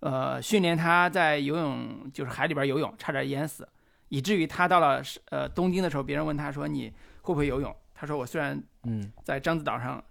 [0.00, 3.68] 呃，训练她在游泳就是海里边游泳，差点淹死。
[4.08, 10.02] 以至于她到了呃东京的时候，别人问她说：“你会不会游泳？”她说：“我虽然嗯在獐子岛上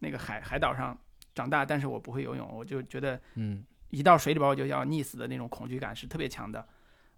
[0.00, 0.98] 那个海海岛上
[1.32, 2.48] 长大，但是我不会游泳。
[2.52, 6.66] 我就觉得嗯一到水里边我就要溺死的那种恐惧感是特别强的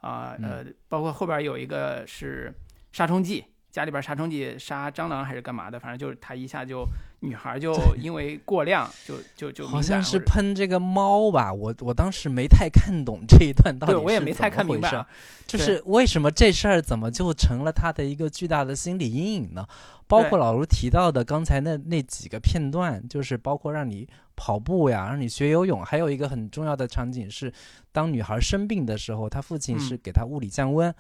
[0.01, 2.53] 啊呃，包括后边有一个是
[2.93, 5.79] 杀虫剂。”家里边杀虫剂杀蟑螂还是干嘛的？
[5.79, 6.85] 反正就是他一下就
[7.21, 11.53] 女孩就因为过量就就就好像是喷这个猫吧。
[11.53, 15.07] 我我当时没太看懂这一段到底我也没太看明白，
[15.47, 19.65] 就是为什么这事儿怎么就成了他的一个巨大的心理阴影呢？
[20.09, 27.53] 包括老卢提到的刚才那那几个片段，就是包括让你跑步呀，让你学游泳，还有一个很重要的场景是，
[27.93, 30.95] 当女孩生病的时候，她父亲是给她物理降温，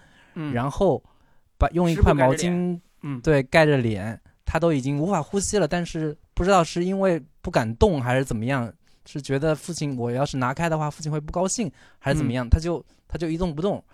[0.53, 1.03] 然后。
[1.61, 8.73] 把用一块毛巾，嗯，对，盖着脸，她都已经无法呼吸了，但是不知道是因为不敢动还是怎么样，
[9.05, 13.85] 是觉得父亲我要是拿开的话，父亲会不高兴还是怎么样，她就她就一动不动，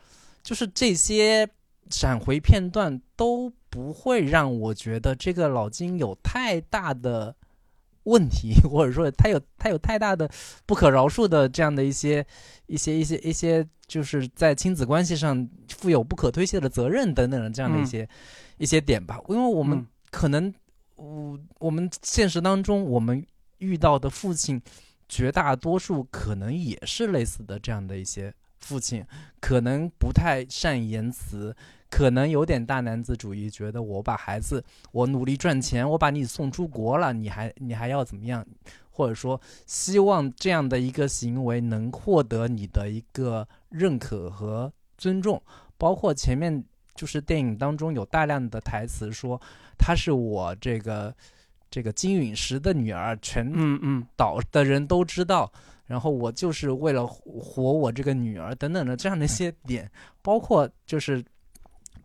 [0.43, 1.49] 就是这些
[1.89, 7.35] 闪回片段都不会让我觉得这个老金有太大的。
[8.05, 10.31] 问题， 或者说他有他有太大的
[10.67, 12.25] 不可饶恕的这样的一些
[12.67, 18.09] 一些一些一些，就是在亲子关系上负有不可推卸的责任等等的这样的一些
[18.59, 19.19] 一些点吧。
[19.29, 20.53] 因为我们可能，
[20.97, 23.25] 我我们现实当中我们
[23.59, 24.61] 遇到的父亲，
[25.09, 29.05] 绝大多数可能也是类似的这样的一些父亲，
[29.41, 31.55] 可能不太善言辞。
[31.97, 38.45] 可能有点大男子主义，觉得我把孩子，我努力赚钱，我把你送出国了，你还你还要怎么样？
[38.91, 45.41] 或者说，希望这样的一个行为能获得你的一个认可和尊重。
[45.79, 46.65] 包括前面
[46.97, 49.41] 就是电影当中有大量的台词说，
[49.79, 51.15] 她是我这个
[51.71, 55.49] 这个金陨石的女儿，全嗯嗯岛的人都知道。
[55.87, 59.89] 然后我就是为了活我这个女儿等等的这样的一些点，
[60.23, 61.25] 包括就是。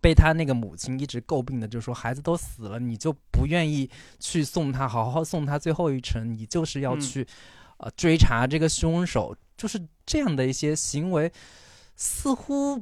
[0.01, 7.27] 被他那个母亲一直诟病的，就是说孩子都死了，你就不愿意去送他，好好送他最后一程，你就是要去，
[7.77, 11.31] 呃，追查这个凶手，就是这样的一些行为，
[11.95, 12.81] 似乎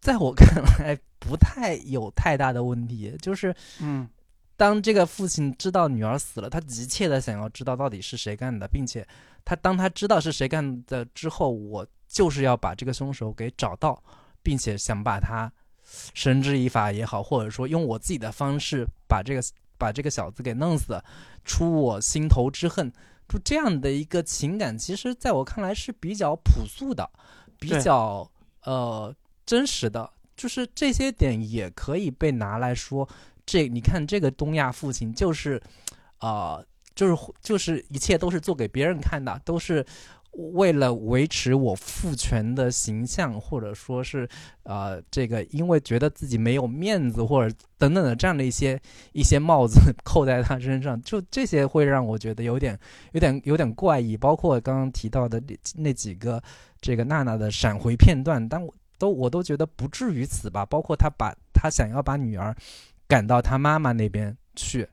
[0.00, 3.16] 在我看来不太有太大的问题。
[3.22, 4.08] 就是，嗯，
[4.56, 9.06] 当这个父亲知道女儿死了，他急切的想要知道到底是谁干的，并且
[9.44, 14.02] 他当他知道是谁干的之后，我就是要把这个凶手给找到，
[14.42, 15.52] 并且想把他。
[16.14, 19.42] 绳之以法也好，或者说用我自己的方式把这个
[19.76, 21.02] 把这个小子给弄死，
[21.44, 22.92] 出我心头之恨，
[23.28, 27.08] 就这样的一个情感，其实在我看来是比较朴素的，
[27.58, 28.30] 比较
[28.64, 29.14] 呃
[29.46, 33.08] 真实的，就是这些点也可以被拿来说，
[33.46, 35.62] 这你看这个东亚父亲就是，
[36.18, 36.62] 啊，
[36.94, 39.84] 就是就是一切都是做给别人看的，都是。
[40.32, 44.28] 为了维持我父权的形象，或者说是，
[44.62, 48.80] 呃，这个因为觉得自己没有面子，或者等等的这样的一些
[49.12, 52.78] 一些帽子扣在他身上，就这些会让我觉得有点
[53.12, 54.16] 有点有点怪异。
[54.16, 56.40] 包括刚刚提到的那那几个
[56.80, 60.64] 这个娜娜的闪回片段，但我都我都觉得不至于此吧。
[60.64, 62.54] 包括他把他想要把女儿
[63.08, 64.86] 赶到他妈妈那边去，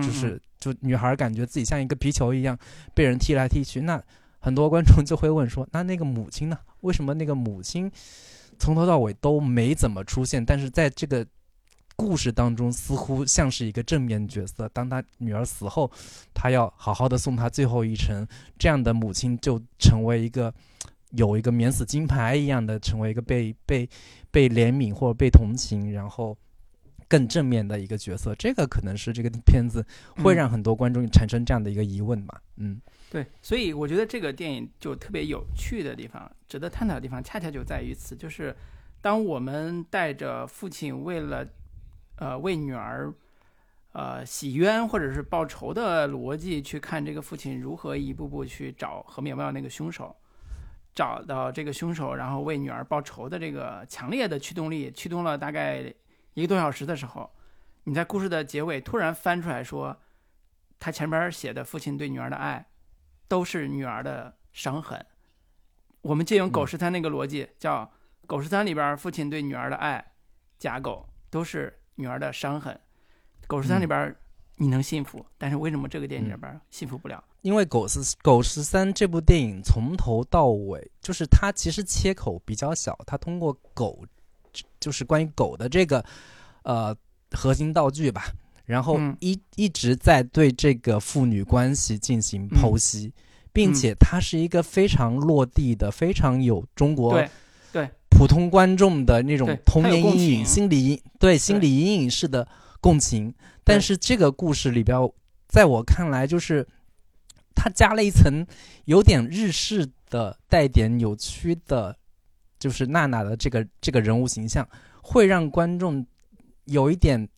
[0.00, 2.58] 就是就女孩感觉自己像一个皮球一样
[2.94, 4.02] 被人踢来踢去，那。
[4.40, 6.58] 很多观众就会问说：“那那个母亲呢？
[6.80, 7.90] 为什么那个母亲
[8.58, 10.44] 从头到尾都没怎么出现？
[10.44, 11.26] 但是在这个
[11.96, 14.68] 故事当中，似乎像是一个正面角色。
[14.68, 15.90] 当他女儿死后，
[16.32, 18.24] 他要好好的送她最后一程，
[18.56, 20.54] 这样的母亲就成为一个
[21.10, 23.88] 有一个免死金牌一样的，成为一个被 被
[24.30, 26.38] 被怜悯或者被同情，然后
[27.08, 28.32] 更正面的一个角色。
[28.36, 29.84] 这个可能是这个片子
[30.22, 32.40] 会让很多观众产生这样的一个疑问吧？
[32.56, 38.54] 嗯。”对，所以我觉得这个电影就特别有趣的地方，值得探讨的地方，恰恰就在于此，就是
[39.00, 41.46] 当我们带着父亲为了
[42.16, 43.12] 呃为女儿
[43.92, 50.14] 呃洗冤或者是报仇的逻辑去看这个父亲如何一步步去找何苗苗那个凶手，
[50.94, 55.82] 找到这个凶手，然后为女儿报仇的这个强烈的驱动力，驱动了大概
[56.34, 57.30] 一个多小时的时候，
[57.84, 59.96] 你在故事的结尾突然翻出来说，
[60.78, 62.66] 他前边写的父亲对女儿的爱，
[63.28, 65.04] 都是女儿的伤痕。
[66.00, 67.88] 我们借用狗十三那个逻辑，叫
[68.26, 70.12] 狗十三里边父亲对女儿的爱，
[70.58, 72.78] 假狗都是女儿的伤痕。
[73.46, 74.14] 狗十三里边
[74.56, 77.22] 你能幸福，但是为什么这个电影里边幸福不了？
[77.42, 84.04] 因为《狗十狗十三》这部电影从头到尾，就是它其实切口比较小，它通过狗，
[84.80, 86.04] 就是关于狗的这个
[86.62, 86.94] 呃
[87.30, 88.24] 核心道具吧，
[88.68, 89.16] 然后嗯。
[89.20, 93.12] 一、一直在对这个父女关系进行剖析，嗯。
[93.52, 97.28] 并且它是一个非常落地的、非常有中国对
[97.72, 97.90] 对。
[98.10, 102.46] 普通观众的那种童年阴影、心理阴对心理阴影式的
[102.80, 103.34] 共情。
[103.64, 104.98] 但是这个故事里边，
[105.46, 106.66] 在我看来，就是
[107.54, 108.46] 它加了一层
[108.84, 111.96] 有点日式的、带点扭曲的，
[112.58, 114.68] 就是娜娜的这个这个人物形象，
[115.02, 116.06] 会让观众
[116.64, 117.28] 有一点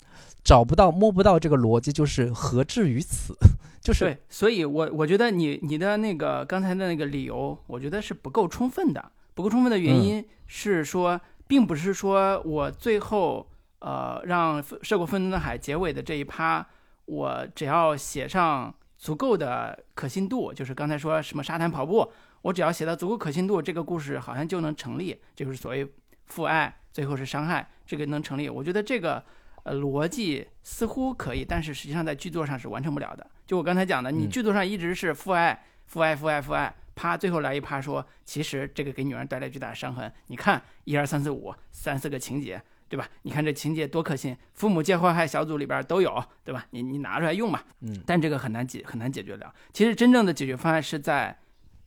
[0.50, 3.36] 找不到、摸不到这个逻辑，就是何至于此？
[3.80, 9.12] 就是对，所以我我觉得你你的那个刚才的那个理由，我觉得是不够充分的。
[9.32, 16.66] 不够充分的原因是说，并不是说我最后呃让《涉过愤怒的海》结尾的这一趴，
[17.04, 22.10] 我只要写上足够的可信度，就是刚才说什么沙滩跑步，
[22.42, 25.86] 我只要写到足够可信度，这个故事好像就能成立，就是所谓
[26.26, 28.50] 父爱最后是伤害，这个能成立。
[28.50, 29.24] 我觉得这个
[29.62, 33.30] 呃逻辑似乎可以，但是实际上在剧作上是完成不了的。
[33.46, 40.12] 就我刚才讲的，你嗯剧作上一直是父爱、父爱、父爱、父爱，啪，最后来一趴说，其实这个给女人带来巨大的伤痕。
[40.28, 43.08] 你看一二三四五三四个情节，对吧？
[43.22, 46.66] 你看这情节多可信，父母皆祸害小组里边都有，对吧？
[46.70, 47.64] 你你拿出来用吧。
[47.80, 49.52] 嗯但这个很难解很难解决了。
[49.72, 51.36] 其实真正的解决方案是在，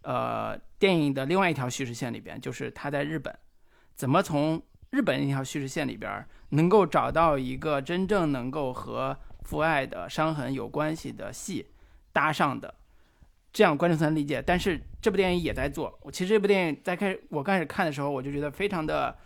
[0.01, 3.33] 呃，电影的另外一条叙事线里边，就是他在日本，
[3.95, 4.61] 怎么从
[4.93, 11.65] 日本那条叙事线里边能够找到一个真正能够和父爱的伤痕有关系的戏
[12.11, 12.71] 搭上的，
[13.51, 14.39] 这样观众才能理解。
[14.45, 15.97] 但是这部电影也在做。
[16.03, 19.17] 我其实这部电影在开我开始看的时候，我就觉得非常的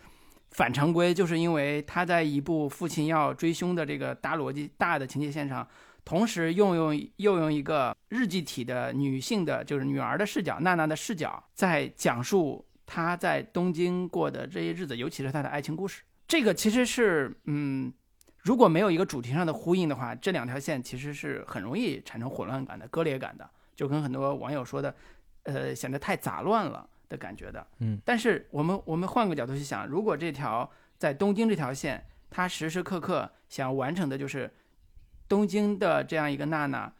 [0.52, 5.68] 反常规，就是因为他在一部父亲要追凶的这个大逻辑、大的情节线上，
[6.02, 16.02] 同时用用又用一个日记体的女性的，就是女儿的视角，娜娜的视角，在讲述她在东京过的这些日子，尤其是他的爱情故事。
[16.26, 17.92] 这个其实是，嗯，
[18.38, 24.94] 如果没有一个主题上的呼应的话，这两条线其实是很容易产生混乱感的、割裂感的，就跟很多网友说的，
[25.42, 27.66] 呃，显得太杂乱了的感觉的。
[27.80, 34.50] 嗯，但是我们我们换个角度去想，如果这条在东京这条线，他时时刻刻想要完成的就是
[35.28, 36.90] 东京的这样一个娜娜，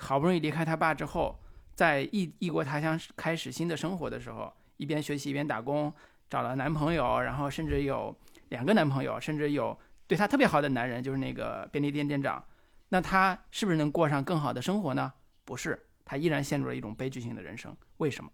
[0.00, 1.38] 好不容易离开她爸之后，
[1.74, 5.92] 在异异国他乡开始新的生活的时候，一边学习一边打工，
[6.30, 8.16] 找了男朋友，然后甚至有
[8.48, 12.42] 两个男朋友，甚至有对她特别好的男人，就是那个便利店店长。
[12.88, 15.12] 那她是不是能过上更好的生活呢？
[15.44, 17.76] 不是，她依然陷入了一种悲剧性的人生。
[17.98, 18.30] 为什么？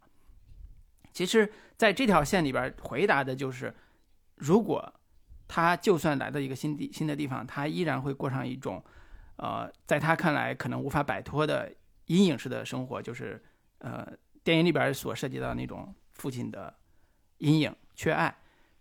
[1.12, 3.72] 其实，在这条线里边，回答的就是，
[4.35, 4.92] 如果
[5.46, 8.83] 他就算来到一个新地新的地方，他依然会过上一种，
[9.37, 11.72] 呃，在他看来可能无法摆脱的
[12.07, 13.40] 阴影式的生活，就是
[13.78, 14.11] 呃，
[14.42, 16.74] 电影里边所涉及到那种父亲的
[17.38, 18.35] 阴影、缺爱。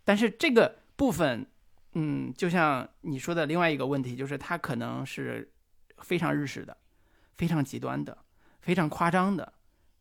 [0.04, 1.46] 但是这个部分，
[1.93, 5.52] 嗯，就像你说的另外一个问题，就是他可能是
[6.00, 6.76] 非常日式的、
[7.36, 8.17] 非常极端的、
[8.62, 9.54] 非常夸张的。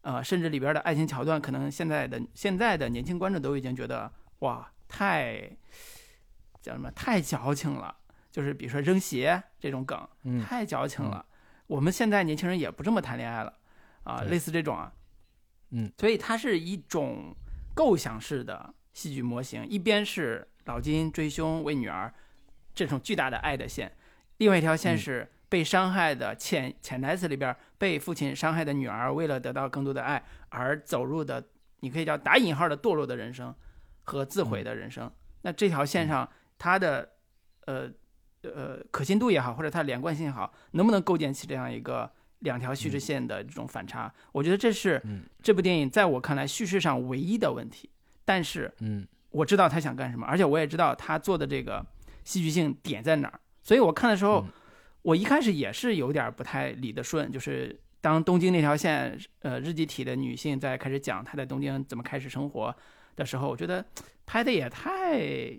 [0.02, 5.48] 呃，甚至里边的爱情桥段，可能现在的现在的年轻观众都已经觉得哇，太
[6.60, 7.94] 叫什么太矫情了，
[8.30, 11.24] 就是比如说扔鞋这种梗，嗯太矫情了。
[11.68, 13.54] 我们现在年轻人也不这么谈恋爱了
[14.02, 14.92] 啊，类似这种啊，
[15.72, 17.34] 嗯，所以它是一种
[17.74, 22.12] 构想式的戏剧模型，一边是老金追凶为女儿
[22.74, 23.90] 这种巨大的爱的线，
[24.36, 31.42] 另外一条线嗯是被伤害的潜潜台词里边被父亲伤害的女儿，为了得到更多的爱而走入的，
[31.80, 33.54] 你可以叫打引号的堕落的人生
[34.02, 35.10] 和自毁的人生。
[35.42, 36.28] 那这条线上，
[36.58, 37.12] 它的
[37.66, 37.90] 呃
[38.42, 42.12] 呃可信度也好，或者它连贯性也好，能不能构建起这样一个
[42.42, 44.12] 两条叙事线的这种反差？
[44.30, 45.22] 我觉得这是嗯。
[45.42, 47.90] 这部电影在我看来叙事上唯一的问题。
[48.24, 49.06] 但是嗯。
[49.30, 51.82] 我知道他想干什么，而且我也知道他做的这个
[52.22, 54.52] 戏剧性点在哪儿，所以我看的时候，嗯。
[55.00, 62.76] 我一开始也是有点不太理得顺，就是当东京那条线，呃，日记体的女性在开始讲她在东京怎么开始生活
[63.16, 63.84] 的时候，我觉得
[64.26, 65.58] 拍的也太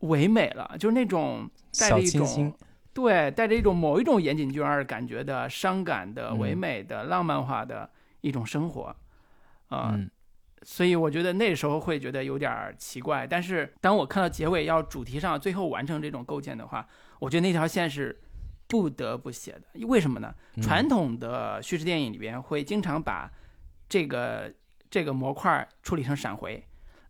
[0.00, 2.54] 唯美了，就是那种带着一种
[2.96, 7.90] 对，带着一种某一种岩井俊二感觉的伤感的、嗯唯美的、浪漫化的
[8.22, 8.84] 一种生活，
[9.68, 10.10] 啊、嗯
[10.62, 13.26] 所以我觉得那时候会觉得有点儿奇怪。
[13.26, 16.88] 但是当我看到结尾要主题上最后完成这种构建的话，
[17.18, 18.18] 我觉得那条线是
[18.66, 19.86] 不得不写的。
[19.86, 20.34] 为什么呢？
[20.54, 23.30] 嗯传统的叙事电影里边会经常把
[23.86, 24.50] 这个
[24.88, 26.64] 这个模块处理成闪回。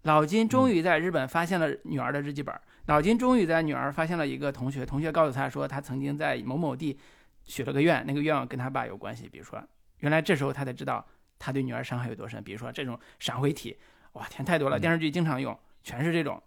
[0.07, 2.55] 老金终于在日本发现了女儿的日记本。
[2.87, 6.97] 老金终于在女儿发现了一个同学，同学告诉他说他曾经在某某地
[7.43, 9.29] 许了个愿，那个愿望跟他爸有关系。
[9.29, 9.61] 比如说，
[9.99, 11.05] 原来这时候他才知道
[11.41, 12.41] 他对女儿伤害有多深。
[12.45, 13.77] 比如说这种闪回体，
[14.13, 16.41] 哇天太多了，嗯电视剧经常用，全是这种。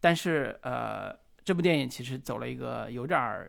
[0.00, 3.48] 但是呃，这部电影其实走了一个有点儿，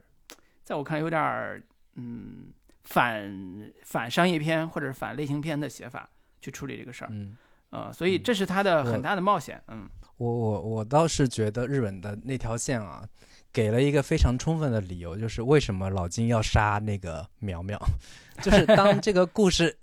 [0.64, 1.64] 在我看来有点儿
[1.96, 2.54] 嗯
[2.84, 6.08] 反反商业片或者是反类型片的写法
[6.40, 7.10] 去处理这个事儿。
[7.12, 7.36] 嗯，
[7.70, 9.62] 呃，所以这是他的很大的冒险。
[9.68, 9.90] 嗯。
[10.18, 13.08] 我我我倒是觉得日本的那条线啊，
[13.54, 17.80] 给了一个非常充分的理由，就是为什么老金要杀那个苗苗，
[18.42, 19.76] 就是当这个故事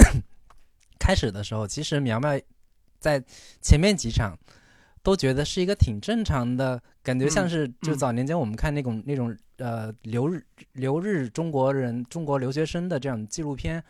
[0.99, 2.37] 开始的时候，其实苗苗
[2.99, 3.22] 在
[3.61, 4.37] 前面几场
[5.05, 7.97] 都觉得是一个挺正常的感觉，像是就嗯。
[7.97, 13.80] 早年间我们看那种那种呃留日留日中国人中国留学生的这样纪录片，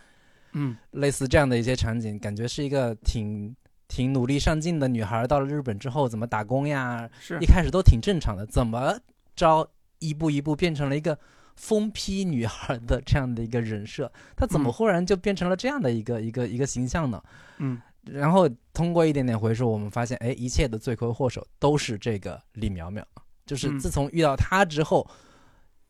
[0.52, 0.76] 嗯。
[0.90, 3.56] 类似这样的一些场景，感觉是一个挺
[3.88, 7.08] 挺努力上进的女孩，到了日本之后怎么打工呀？
[7.20, 8.98] 是一开始都挺正常的，怎么
[9.36, 9.68] 着
[9.98, 11.18] 一步一步变成了一个
[11.56, 14.10] 疯批女孩的这样的一个人设？
[14.36, 17.22] 她怎么嗯忽然就变成了这样的一个一个一个形象呢？
[17.58, 23.02] 嗯然后通过一点点回溯，我们发现，哎，一切的罪魁祸首都是这个李苗苗，
[23.46, 25.08] 就是嗯自从遇到她之后，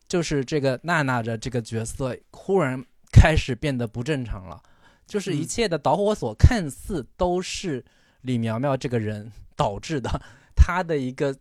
[0.07, 2.81] 就是这个娜娜的这个角色忽然
[3.11, 4.61] 开始变得不正常了，
[5.05, 5.47] 就是一嗯。
[5.47, 7.83] 切的导火索看似都是
[8.21, 10.09] 李苗苗这个人导致的，
[10.55, 11.35] 她的一个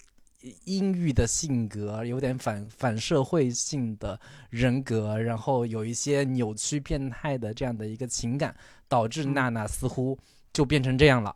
[0.65, 8.55] 阴郁的性格，有点反反社会性的人格，然后有一些扭曲变态的这样的一个情感，
[8.87, 10.19] 导致嗯娜娜似乎
[10.53, 11.35] 就变成这样了，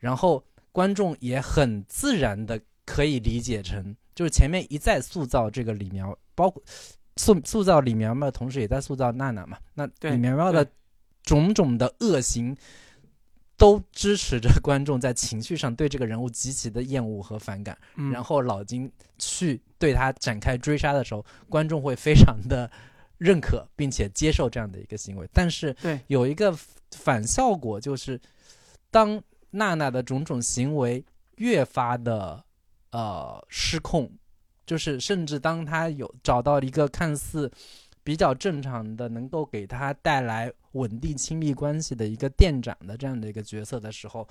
[0.00, 6.60] 然后观众也很自然的可以理解成，就是前面一再塑造这个李苗，包括
[7.16, 9.56] 塑塑造李苗苗，同时也在塑造娜娜嘛。
[9.74, 10.72] 那对李苗苗的对
[11.28, 12.56] 种种的恶行，
[13.58, 17.76] 都支持着观众在情绪上对这个人物极其的厌恶和反感。
[17.96, 22.70] 嗯，然后老金去对他展开追杀的时候，观众会非常的
[23.18, 25.28] 认可并且接受这样的一个行为。
[25.34, 26.56] 但是对有一个
[26.92, 28.18] 反效果，就是
[28.90, 31.04] 当娜娜的种种行为
[31.36, 32.42] 越发的
[32.90, 34.10] 呃失控，
[34.64, 37.52] 就是甚至当她有找到一个看似
[38.08, 44.26] 比较正常的，能够给他带来稳定亲密关系的一个店长的这样的一个角色的时候，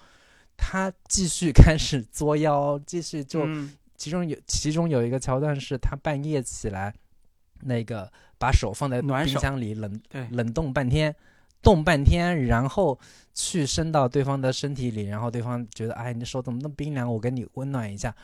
[0.57, 3.45] 他继续开始作妖，继续就。
[3.45, 6.93] 嗯其中有其中有一个桥段是他半夜起来，
[7.61, 11.15] 那个把手放在冰箱里冷对冷冻半天，
[11.63, 12.99] 冻半天，然后
[13.34, 18.15] 去伸到对方的身体里，然后对方觉得哎你的手怎么那么冰凉，我给你温暖一下，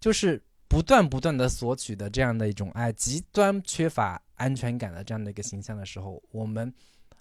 [0.00, 6.72] 就是不断不断的索取的这样的一种爱，极端缺乏安全感的这样的一个形象的时候，我们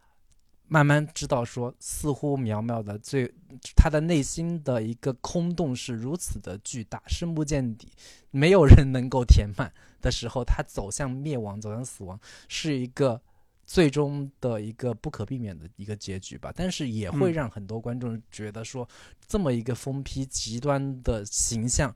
[0.71, 3.29] 慢慢知道说，似乎苗苗的最
[3.75, 7.91] 他的内心的一个空洞是如此的巨大，深不见底，
[8.31, 12.17] 没有人能够填满的时候，他走向灭亡，走向死亡，
[12.47, 13.19] 是一个
[13.65, 16.53] 最终的一个不可避免的一个结局吧。
[16.55, 18.87] 但是也会嗯让很多观众觉得说，
[19.27, 21.93] 这么一个疯批极端的形象，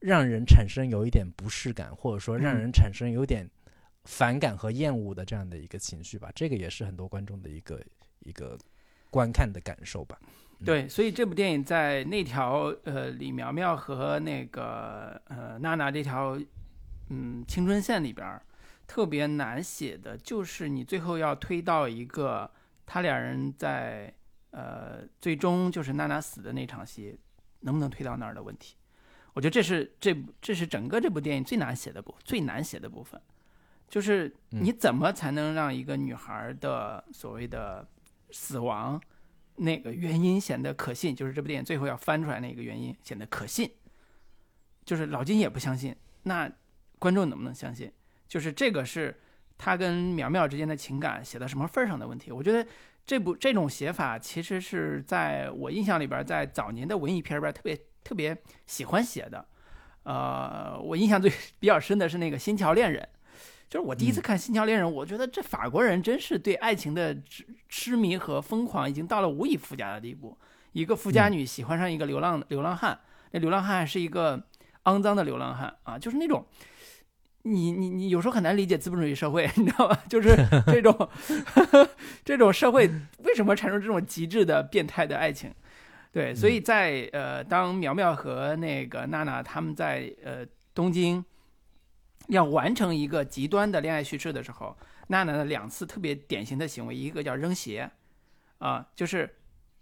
[0.00, 3.46] 让人产生有一点不适感，或者说让嗯人产生有点
[4.06, 6.30] 反感和厌恶的这样的一个情绪吧。
[6.34, 7.84] 这个也是很多观众的一个
[8.20, 8.56] 一个
[9.10, 10.18] 观看的感受吧。
[10.64, 16.40] 对，所以这部电影在那条呃李苗苗和那个呃娜娜这条
[17.10, 18.42] 嗯青春线里边儿，
[18.86, 22.50] 特别难写的就是你最后要推到一个
[22.86, 24.10] 他俩人在
[24.52, 27.18] 呃最终就是娜娜死的那场戏，
[27.60, 28.76] 能不能推到那儿的问题。
[29.34, 33.20] 我觉得这是这这是整个这部电影最难写的部最难写的部分，
[33.88, 37.86] 就是你怎么才能让一个女孩的所谓的
[38.30, 39.00] 死亡
[39.56, 43.70] 那个原因显得可信，就是这部电影最后要翻出来那个原因显得可信，
[44.84, 46.50] 就是老金也不相信，那
[46.98, 47.90] 观众能不能相信？
[48.28, 49.18] 就是这个是
[49.56, 52.32] 他跟苗苗之间的情感写到什么份儿上的问题。
[52.32, 52.68] 我觉得
[53.06, 59.46] 这部这种写法其实是在我印象里边，在早年的文艺片里边特别特别喜欢写的。
[60.02, 63.02] 呃，我印象最 比较深的是那个《新桥恋人》，
[63.68, 70.36] 就是我第一次看《新桥恋人》，我觉得这法国人真是对爱情的痴痴迷和疯狂已经到了无以复加的地步。
[70.72, 72.98] 一个富家女喜欢上一个流浪流浪汉，
[73.32, 74.42] 那流浪汉是一个
[74.84, 76.46] 肮脏的流浪汉啊，就是那种。
[77.42, 79.96] 你你你有时候很难理解资本主义社会，你知道吧？
[80.08, 80.34] 就是
[80.66, 81.08] 这种
[82.24, 85.54] 这种社会为什么产生这种极致的变态的爱情？
[86.10, 90.44] 对，所以在呃，当苗苗和那个娜娜他们在呃
[90.74, 91.24] 东京
[92.28, 94.76] 要完成一个极端的恋爱叙事的时候，
[95.08, 97.90] 娜娜的两次特别典型的行为，一个叫扔鞋，
[98.58, 99.28] 啊，就是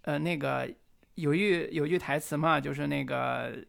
[0.02, 0.68] 呃那个
[1.14, 3.64] 有句有句台词嘛，就是那个。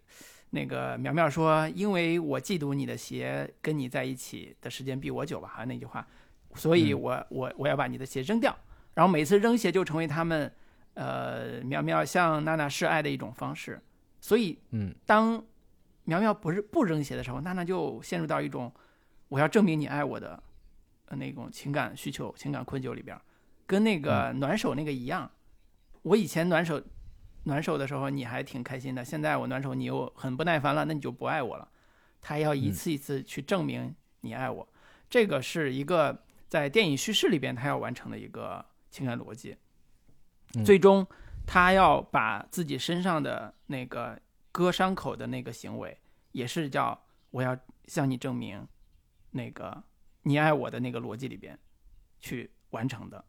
[0.51, 6.07] 那个苗苗说：“因为我嫉妒你的鞋跟你在一起的时间比我久吧，好像那句话，
[6.53, 8.55] 所以我我我要把你的鞋扔掉。
[8.93, 10.49] 然后每次扔鞋就成为他们，
[10.93, 13.81] 呃，苗苗向娜娜示爱的一种方式。
[14.21, 15.43] 所以，嗯，当
[16.05, 18.73] 苗苗不是不扔鞋的时候，娜娜就陷入到一种
[19.27, 20.41] 我要证明你爱我的
[21.09, 23.19] 那种情感需求、情感困窘里边，
[23.67, 25.29] 跟那个暖手那个一样。
[26.01, 26.81] 我以前暖手。”
[27.47, 31.69] 暖手的时候你还挺开心的，现在我暖手你又很不耐烦了，那你就不爱我了。
[32.19, 34.67] 他要一次一次去证明你爱我，
[35.07, 39.55] 这个是一个在电影叙事里边他要完成的一个情感逻辑。
[40.65, 41.05] 最终
[41.45, 44.19] 他要把自己身上的那个
[44.55, 45.97] 割伤口的那个行为，
[46.31, 46.97] 也是叫
[47.31, 48.65] 我要向你证明
[49.31, 49.83] 那个
[50.21, 51.59] 你爱我的那个逻辑里边
[52.21, 53.25] 去完成的。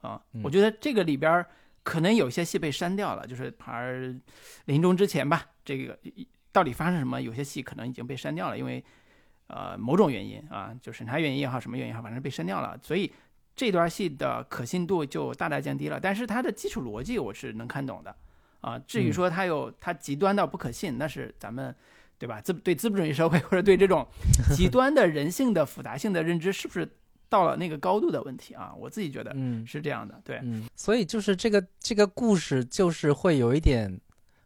[0.00, 1.44] 啊，我觉得这个里边。
[1.84, 4.14] 可能有些戏被删掉了，就是而
[4.66, 5.98] 临终之前吧，这个
[6.52, 7.20] 到底发生什么？
[7.20, 8.84] 有些戏可能已经被删掉了，因为
[9.48, 13.12] 呃某种原因啊，就审查原因也好，什么原因也好，反正被删掉了，所以
[13.56, 15.98] 这段戏的可信度就大大降低了。
[15.98, 18.16] 但是它的基础逻辑我是能看懂的
[18.62, 18.78] 啊。
[18.86, 21.74] 至于说它有它极端到不可信，那是咱们
[22.18, 22.40] 对吧？
[22.40, 24.06] 资对资本主义社会或者对这种
[24.56, 26.88] 极端的人性的复杂性的认知是不是？
[27.28, 33.98] 到了那个高度的问题啊，我自己觉得，嗯，是这样的，对，嗯，所以就是这个这个故事就是会有一点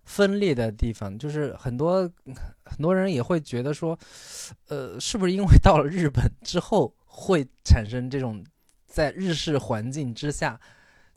[0.04, 2.08] 分裂的地方，就是很多
[2.64, 3.98] 很多人也会觉得说，
[4.68, 8.44] 呃，是不是因为到了日本之后会产生这种
[8.86, 10.56] 在日式环境之下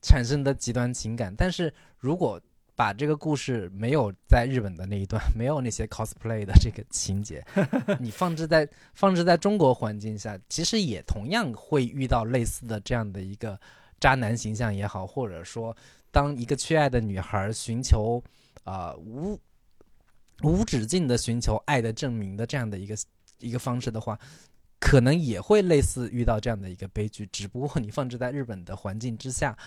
[0.02, 1.32] 产生的极端情感？
[1.38, 2.42] 但是如果
[2.80, 7.46] 把这个故事没有在日本的那一段， 没有那些 cosplay 的这个情节，
[8.00, 13.60] 你放置在放置在中国环境下，其实也同样会遇到类似的这样的一个
[14.00, 15.76] 渣男形象也好，或者说
[16.10, 18.24] 当一个缺爱的女孩寻求
[18.64, 19.38] 啊无
[20.44, 22.96] 无止境的寻求爱的证明的这样的一个
[23.40, 24.18] 一个方式的话，
[24.80, 29.58] 可能也会类似遇到这样的一个悲剧，只不过你放置在日本的环境之下。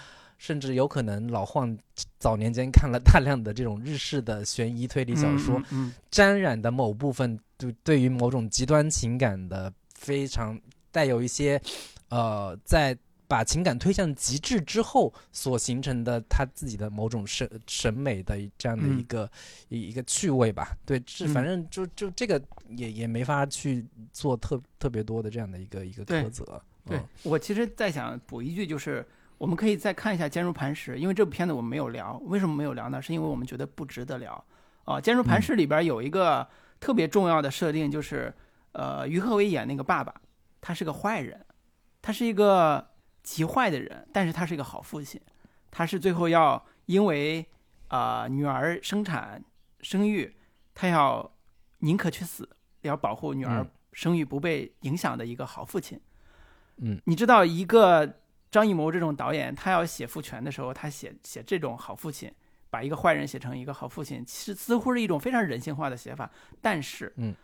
[0.42, 1.78] 甚至有可能老晃
[2.18, 5.62] 早年间看了大量的这种日式的悬疑推理小说，
[6.10, 11.62] 沾染的某部分对对于某种极端情感的非常带有一些，
[12.08, 19.30] 呃，在把情感推向极致之后所形成的他自己的某种审审美的这样的一个
[19.68, 20.76] 一一个趣味吧。
[20.84, 26.60] 对，这反正就就这个也也没法去做特特别多的这样的一个一个苛责。
[26.84, 29.06] 对我其实在想补一句就是。
[29.42, 32.16] 我们可以再看一下《坚如磐石》，因为这部片子我们没有聊。
[32.26, 33.02] 为什么没有聊呢？
[33.02, 34.32] 是因为我们觉得不值得聊。
[34.84, 38.32] 啊，《坚如磐石》里边有一个特别重要的设定，就是
[38.70, 40.14] 呃，于和伟演那个爸爸，
[40.60, 41.44] 他是个坏人，
[42.00, 42.86] 他是一个
[43.24, 45.20] 极坏的人，但是他是一个好父亲。
[45.72, 47.44] 他是最后要因为
[47.88, 49.42] 啊女儿生产
[49.80, 50.32] 生育，
[50.72, 51.28] 他要
[51.78, 52.48] 宁可去死，
[52.82, 56.00] 要保护女儿生育不被影响的一个好父亲。
[56.76, 58.20] 嗯，你知道一个。
[58.52, 62.30] 张艺谋这种导演，他要写父权的时候，他写写这种好父亲，
[62.68, 66.30] 把一个坏人写成一个好父亲，其实似乎是一种非常人性化的写法。
[66.60, 67.34] 但是，嗯，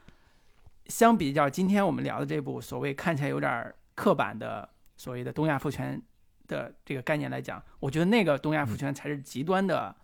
[0.89, 5.99] 相比较今天我们聊的这部所谓看起来有点刻板的所谓的东亚父权
[6.47, 9.97] 的这个概念来讲，我觉得那个东亚父权才是极端的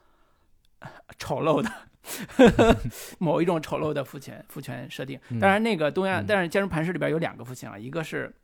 [1.19, 2.81] 丑陋的，
[3.21, 5.21] 某一种丑陋的父权父权设定。
[5.39, 8.35] 当然，那个东亚，但是《坚如磐石》里边有两个父亲啊，一个是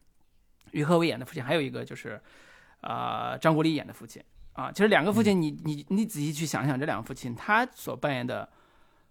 [0.72, 2.20] 于和伟演的父亲，还有一个就是。
[2.80, 4.22] 啊，张国立演的父亲
[4.52, 8.48] 啊，其实两个父亲，你你你仔细去想想，这两个父亲他所扮演的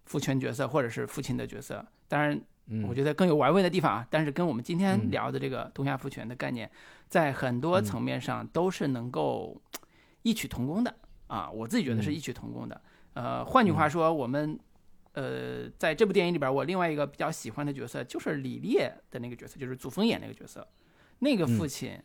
[0.04, 2.40] 父权角色或者是父亲的角色，当然，
[2.86, 4.06] 我觉得更有玩味的地方啊。
[4.10, 6.70] 但是跟我们今天聊的这个东亚父权的概念，
[7.08, 9.60] 在很多层面上都是能够
[10.22, 10.94] 异曲同工的
[11.26, 11.50] 啊。
[11.50, 12.80] 我自己觉得是异曲同工的。
[13.14, 14.58] 呃，换句话说，我们
[15.14, 20.66] 呃在这部电影里边，我另外一个比较喜欢的角色就是李烈的那个角色，就是祖峰演那个角色，
[21.20, 22.00] 那个父亲。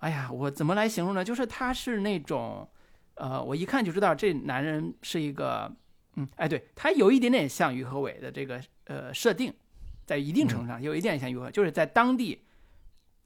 [0.00, 1.24] 哎呀，我怎么来形容呢？
[1.24, 2.68] 就是他是那种，
[3.14, 5.70] 呃，我一看就知道这男人是一个，
[6.16, 9.52] 嗯，哎，对他有一点点像于和伟的这个呃设定，
[10.06, 12.42] 在一定程度上有一点像于和，就是在当地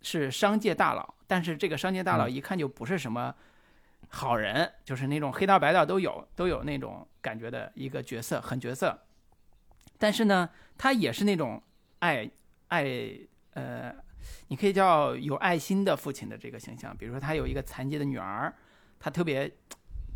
[0.03, 3.35] 是商界大佬，但是这个商界大佬一看就不是什么
[4.09, 8.99] 好人，就是那种黑道白道都有都有那种感觉的一个角色，狠角色。
[9.97, 11.63] 但是呢，他也是那种
[12.01, 12.29] 爱
[12.67, 12.85] 爱
[13.53, 13.95] 呃，
[14.49, 16.97] 你可以叫有爱心的父亲的这个形象。
[16.97, 18.53] 比如说，他有一个残疾的女儿，
[18.99, 19.51] 他特别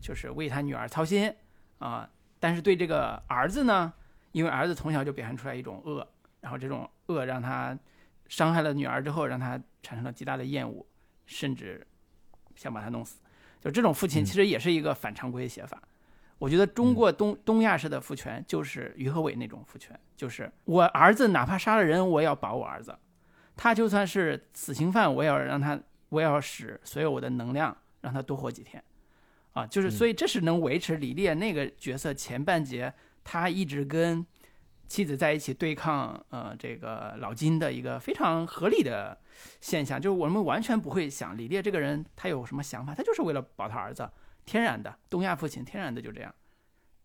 [0.00, 1.34] 就是为他女儿操心
[1.78, 2.08] 啊。
[2.40, 3.92] 但是对这个儿子呢，
[4.32, 6.06] 因为儿子从小就表现出来一种恶，
[6.40, 7.76] 然后这种恶让他
[8.28, 10.86] 伤害了女儿之后，让他产生了极大的厌恶，
[11.26, 11.86] 甚至
[12.54, 13.18] 想把他弄死。
[13.60, 15.82] 就这种父亲其实也是一个反常规写法。
[16.38, 22.92] 我觉得中国东东亚式的父权就是于和伟那种父权，就是我儿子哪怕杀了人，我也要保我儿子；
[23.58, 25.78] 他就算是死刑犯，我也要让他，
[26.08, 28.82] 我也要使所有我的能量让他多活几天。
[29.52, 32.94] 啊，就是所以这是能维持李烈那个角色前半节
[33.24, 34.24] 他一直跟
[34.86, 39.18] 妻子在一起对抗呃这个老金的一个非常合理的
[39.60, 44.08] 现象，就是我们完全不会想李烈这个人他有什么想法，他就是为了保他儿子。
[44.46, 46.34] 天然的东亚父亲，天然的就这样，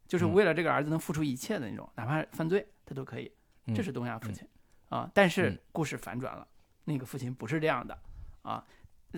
[0.07, 3.29] 就是为了这个儿子能付出一切的那种，哪怕犯罪他都可以。
[3.75, 4.47] 这是东亚父亲
[4.93, 5.09] 啊。
[5.13, 6.47] 但是故事反转了，
[6.85, 7.97] 那个父亲不是这样的
[8.43, 8.63] 啊。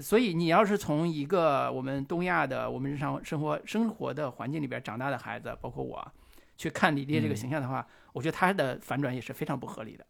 [0.01, 6.11] 所以你要是从一个我们东亚的我们日常生活生活的环境里边长大的孩子，包括我，
[6.57, 10.05] 去看李烈这个形象的话，我觉得他的反转也是非常不合理的。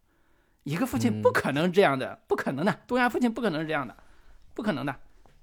[0.64, 3.96] 一个父亲不可能这样的，不可能的，东亚父亲不可能是这样的，
[4.56, 4.96] 不可能的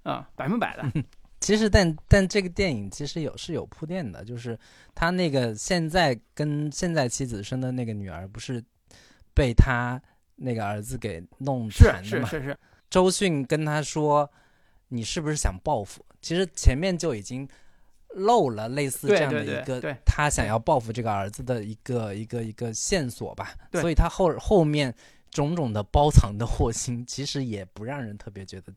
[0.03, 0.83] 啊，百分百的。
[1.39, 4.59] 其实，但但这个电影其实有是有铺垫的，就是
[4.95, 8.63] 他那个现在跟现在妻子生的那个女儿，不是
[9.35, 10.01] 被他
[10.43, 12.29] 那个儿子给弄残的嘛？
[12.29, 12.59] 是是是。
[12.91, 14.31] 周迅跟他说
[14.89, 17.49] ：“你是不是想报复？”其实前面就已经
[18.11, 23.55] 漏了类似这样的一个他想要报复这个儿子的一个一个一个线索吧。
[23.73, 24.95] 所以他后后面
[25.31, 28.73] 种种的包藏的祸心，其实也不让人特别觉得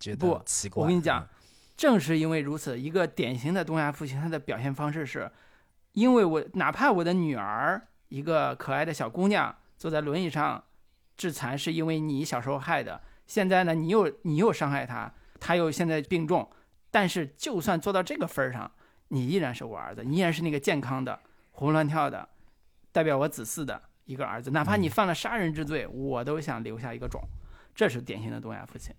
[0.00, 0.82] 觉得奇怪。
[0.82, 1.28] 我跟你讲。
[1.76, 5.30] 正是因为如此，一个典型的东亚父亲，他的表现方式是，
[5.92, 10.64] 因为我哪怕我的女儿一个可爱的小姑娘坐在轮椅上
[11.18, 12.98] 致残，是因为你小时候害的。
[13.26, 16.48] 现在呢，你又你又伤害他，他又现在病重，
[16.90, 18.70] 但是就算做到这个份儿上，
[19.08, 22.26] 你依然是我儿子，你依然是那个健康的、活蹦乱跳的、
[22.90, 24.50] 代表我子嗣的一个儿子。
[24.52, 27.20] 哪怕你犯了杀人之罪，我都想留下一个种。
[27.74, 28.94] 这是典型的东亚父亲。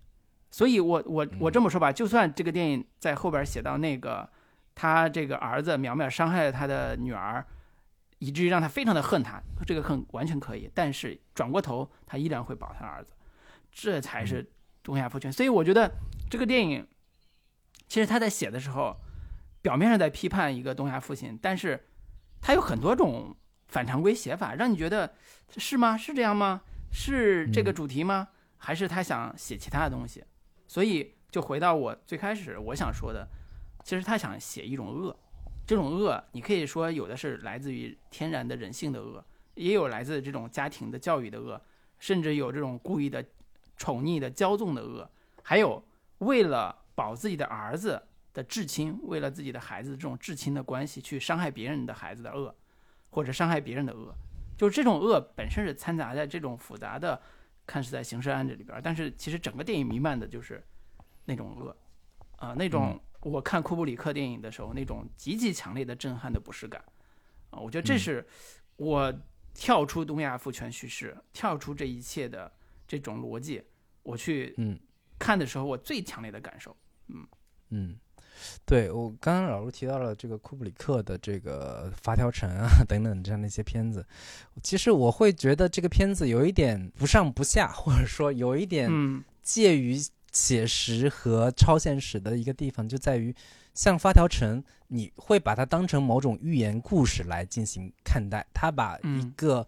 [0.52, 4.28] 所以，我我我这么说吧，就算这个电影在后边写到那个
[4.74, 7.44] 他这个儿子苗苗伤害了他的女儿，
[8.20, 10.70] 以至于让他非常的恨他，这个恨完全可以。
[10.72, 13.12] 但是转过头，他依然会保他儿子，
[13.72, 14.48] 这才是
[14.82, 15.32] 东亚父权。
[15.32, 15.90] 所以我觉得
[16.30, 16.86] 这个电影
[17.88, 18.96] 其实他在写的时候，
[19.60, 21.88] 表面上在批判一个东亚父亲，但是
[22.40, 23.34] 他有很多种
[23.68, 25.14] 反常规写法，让你觉得
[25.56, 25.96] 是吗？
[25.96, 26.60] 是这样吗？
[26.92, 28.28] 是这个主题吗？
[28.58, 30.22] 还是他想写其他的东西？
[30.68, 33.26] 所以，就回到我最开始我想说的，
[33.82, 35.18] 其实他想写一种恶，
[35.70, 41.62] 这种恶，你可以说有的是来自于天然的人性的恶，也有来自这种家庭的教育的恶，
[42.00, 43.24] 甚至有这种故意的
[43.76, 45.08] 宠溺的骄纵的恶，
[45.44, 45.80] 还有
[46.18, 48.02] 为了保自己的儿子
[48.34, 52.52] 的至亲，为了自己的孩子这种至亲的关系去伤害别人的孩子的恶，
[53.10, 54.12] 或者伤害别人的恶，
[54.58, 57.22] 就是这种恶本身是掺杂在这种复杂的。
[57.64, 60.60] 看似在刑事案这里边，但是其实整个电影弥漫的就是
[61.26, 61.76] 那种恶，
[62.38, 66.82] 啊，那种我看库布里克电影的时候那种极其强烈的震撼的不适感，
[67.50, 68.26] 啊，我觉得这是
[68.76, 69.12] 我
[69.52, 72.50] 跳出东亚父权叙事，跳出这一切的
[72.88, 73.62] 这种逻辑，
[74.02, 74.78] 我去嗯。
[75.18, 76.74] 看的时候我最强烈的感受，
[77.08, 77.26] 嗯。
[77.68, 77.96] 嗯。
[78.64, 84.06] 对我刚刚老卢提到了这个库布里克的这个《发条城》啊 等等这样的一些片子，
[84.62, 88.90] 其实我会觉得这个片子有一点不上不下，或者说有一点
[89.42, 89.94] 介于
[90.32, 93.34] 写实和超现实的一个地方，就在于
[93.74, 99.66] 像《发条城》，你会把它当成某种寓言故事来进行看待，它把一个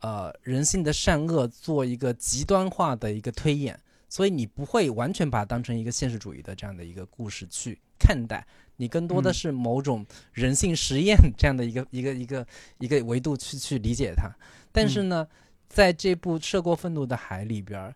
[0.00, 7.78] 呃人性的善恶做一个极端化的一个推演，所以你不会完全把它当成一个现实主义的这样的一个故事去。
[8.04, 8.44] 看待
[8.78, 12.44] 你更多的是某种人性实验 这样的一个一个一个
[12.80, 14.28] 一个维度去去理解它，
[14.72, 15.24] 但是呢，
[15.68, 17.94] 在这部《涉过愤怒的海》里边，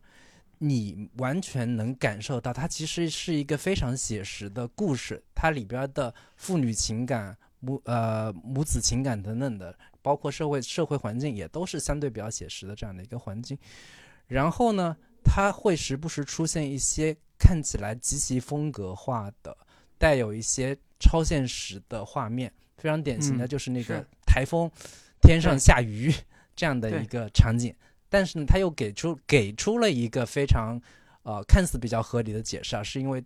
[0.58, 13.58] 你完全能感受到它其实是一个非常写实的故事，它里边的父女情感、母呃母子情感等等的，包括社会社会环境也都是相对比较写实的这样的一个环境。
[14.26, 19.56] 然后呢，它会时不时出现一些看起来极其风格化的。
[19.98, 24.70] 带有一些超现实的画面，非常典型的就是那个台风，
[25.22, 26.12] 天上下雨
[26.54, 27.74] 这样的一个场景。
[28.08, 30.80] 但是呢，他又给出给出了一个非常
[31.22, 33.22] 呃看似比较合理的解释啊，是因为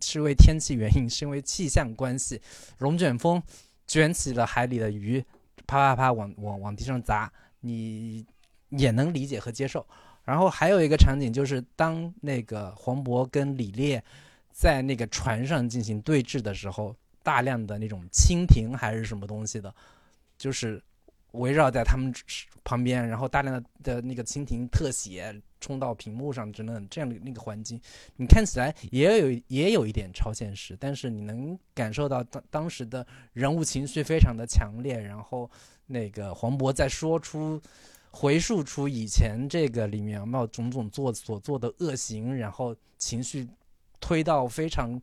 [0.00, 2.40] 是因为天气原因，是因为气象关系，
[2.78, 3.42] 龙卷风
[3.86, 5.20] 卷起了海里的鱼，
[5.66, 8.24] 啪啪啪往往往地上砸，你
[8.68, 9.84] 也能理解和接受。
[10.22, 14.00] 然后还有一个场景就是，当那个黄渤跟李烈
[14.52, 19.74] 在那个船上进行对峙的时候，大量的那种蜻蜓还是什么东西的，
[20.38, 20.80] 就是
[21.32, 22.12] 围绕在他们
[22.64, 27.80] 旁边，然后大量的的那个蜻蜓特写冲到屏幕上，等等这样的那个环境，
[28.16, 35.50] 你看起来也有也有一点超现实，但是你能感受到当当时的人物情绪非常的强烈，然后
[35.86, 37.60] 那个黄渤在说出。
[38.12, 43.48] 回溯出以前这个里面有没有种种做所做的恶行，然后情绪
[44.00, 45.00] 推到非常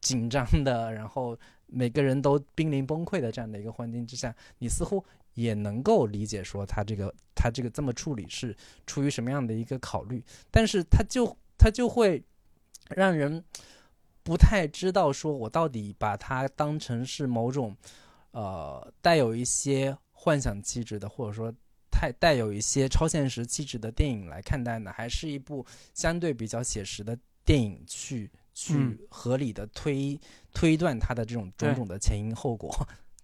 [0.00, 5.04] 紧张的，然后每个人都濒临崩溃的这样的一个环境之下，你似乎
[5.38, 12.22] 也能够理解说他这个他这个这么处理是出于什么样的一个考虑，但是他就他就会
[12.90, 13.42] 让人
[14.22, 17.76] 不太知道说我到底把它当成是某种
[18.32, 21.54] 呃带有一些幻想气质的，或者说。
[21.90, 30.20] 太带有一些超现实气质的电影来看待呢，还是一部相对比较写实的电影去去合理的推、嗯、
[30.54, 32.70] 推断它的这种种种的前因后果？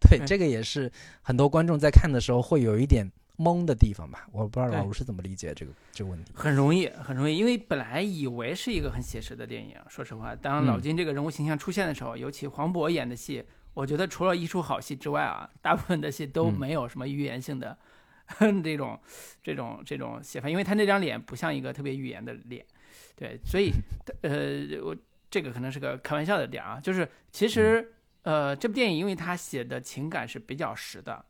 [0.11, 0.91] 对，这个也是
[1.23, 4.27] 很多观众在看的时候会有一点懵的地方吧。
[4.33, 6.33] 我不知道老吴是怎么理解这个这个问题。
[6.35, 9.77] 很容易，很容易，因为本来以为是一个很写实的电影。
[9.89, 17.77] 说实话，当老金这个人物形象出现的时候，嗯、尤其黄渤演的戏，我觉得除了一出好戏之外啊，大部分的戏都没有什么预言性的。
[18.41, 18.99] 嗯这种
[19.43, 22.65] 这种这种写法，因为他那张脸不像一个特别预言的脸，
[23.15, 23.71] 对，所以
[24.23, 24.97] 呃，我
[25.31, 27.93] 这个可能是个开玩笑的点啊，就是其实
[28.25, 31.25] 呃，这部电影因为他写的情感是比较实的，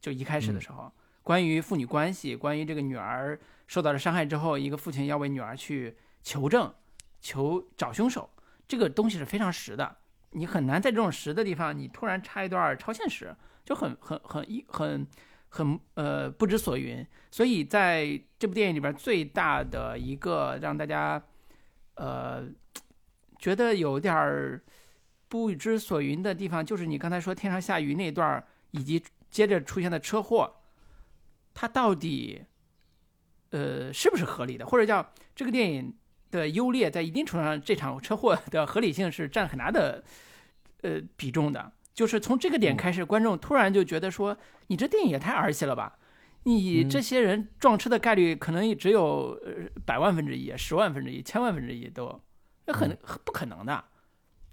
[0.00, 0.92] 就一开始的时候，
[1.24, 3.36] 关于父女关系，关于这个女儿
[3.66, 6.72] 受到了伤害之后，一个父亲要为女儿去求证、
[7.20, 8.30] 求找凶手，
[8.68, 9.96] 这个东西是非常实的，
[10.30, 13.34] 你很难在这种实的地方，你突然插一段超现实，
[13.64, 15.06] 就很很很一很。
[15.52, 18.06] 很呃不知所云，所以在
[18.38, 21.20] 这部电影里边最大的一个让大家
[21.94, 22.48] 呃
[23.36, 24.62] 觉得有点儿
[25.30, 30.56] 不知所云的地方，就是你刚才说天上下雨那段，以及接着出现的车祸，
[31.54, 32.42] 它到底
[33.50, 35.94] 呃是不是合理的，或者叫这个电影
[36.32, 40.02] 的优劣，在一定程度上，这场车祸的合理性是占很大的
[40.82, 41.72] 呃比重的。
[41.94, 45.96] 就是从这个点开始，观众突然就觉得说，你这电影也太儿戏了吧！
[46.44, 49.38] 你这些人撞车的概率可能也只有
[49.84, 52.20] 百万分之一、十万分之一、千万分之一都，
[52.66, 53.84] 那很不可能的。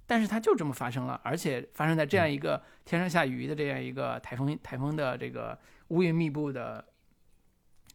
[0.07, 6.83] 但是它就这么发生了，而且发生在这样一个天上下雨的这样一个台风台风的这个乌云密布的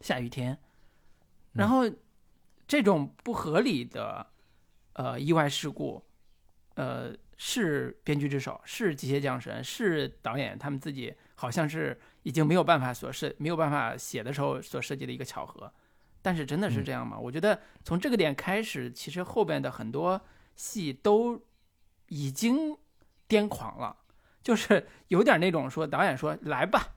[0.00, 0.56] 下雨天，
[1.54, 1.90] 然后
[2.68, 4.24] 这种不合理的
[4.92, 6.04] 呃意外事故，
[6.76, 7.12] 呃。
[7.44, 15.72] 是编剧之手，是机械降神，是导演他们自己好像是已经没有办法所设、没有办法写的时候所设计的一个巧合。
[16.20, 17.18] 但是真的是这样吗？
[17.18, 20.20] 我觉得从这个点开始，其实后边的很多
[20.54, 21.42] 戏都
[22.12, 22.76] 已经
[23.26, 23.96] 癫狂了，
[24.42, 26.88] 就是有点那种说导演说来吧，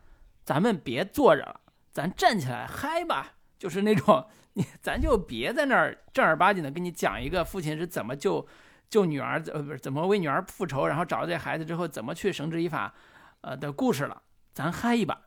[0.43, 1.61] 咱们别坐着了，
[1.91, 8.45] 咱站起来嗨吧，就是那种你 咱就别在那儿正儿八经的跟你讲一个父亲是怎么救。
[8.87, 12.93] 救女儿，呃，不是怎么为女儿复仇，然后找到这孩子之后怎么去绳之以法，
[13.41, 14.21] 呃的故事了，
[14.53, 15.19] 咱嗨一把，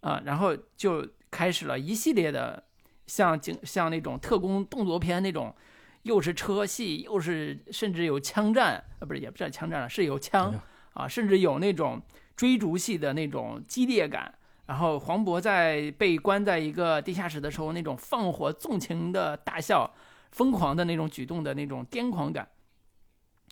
[0.00, 2.62] 啊，然后就开始了一系列的
[3.06, 5.56] 像警像那种特工动作片那种，
[6.02, 10.54] 又是车戏，又是甚至有枪战，呃，不是也不叫枪战了，是有枪
[10.94, 12.00] 啊，甚至有那种
[12.34, 14.34] 追逐戏的那种激烈感。
[14.66, 19.92] 然后黄渤在被关在一个地下室的时候，那种放火纵情的大笑，
[20.30, 22.48] 疯狂的那种举动的那种癫狂感。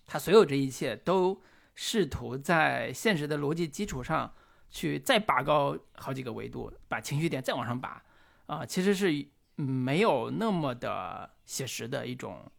[0.06, 1.42] 他所有这一切都
[1.74, 4.32] 试图在现实的逻辑基础上
[4.70, 8.02] 去再拔高好几个维度，把情绪点再往上拔，
[8.46, 9.26] 啊，其实是
[9.62, 12.50] 没有那么的写实的一种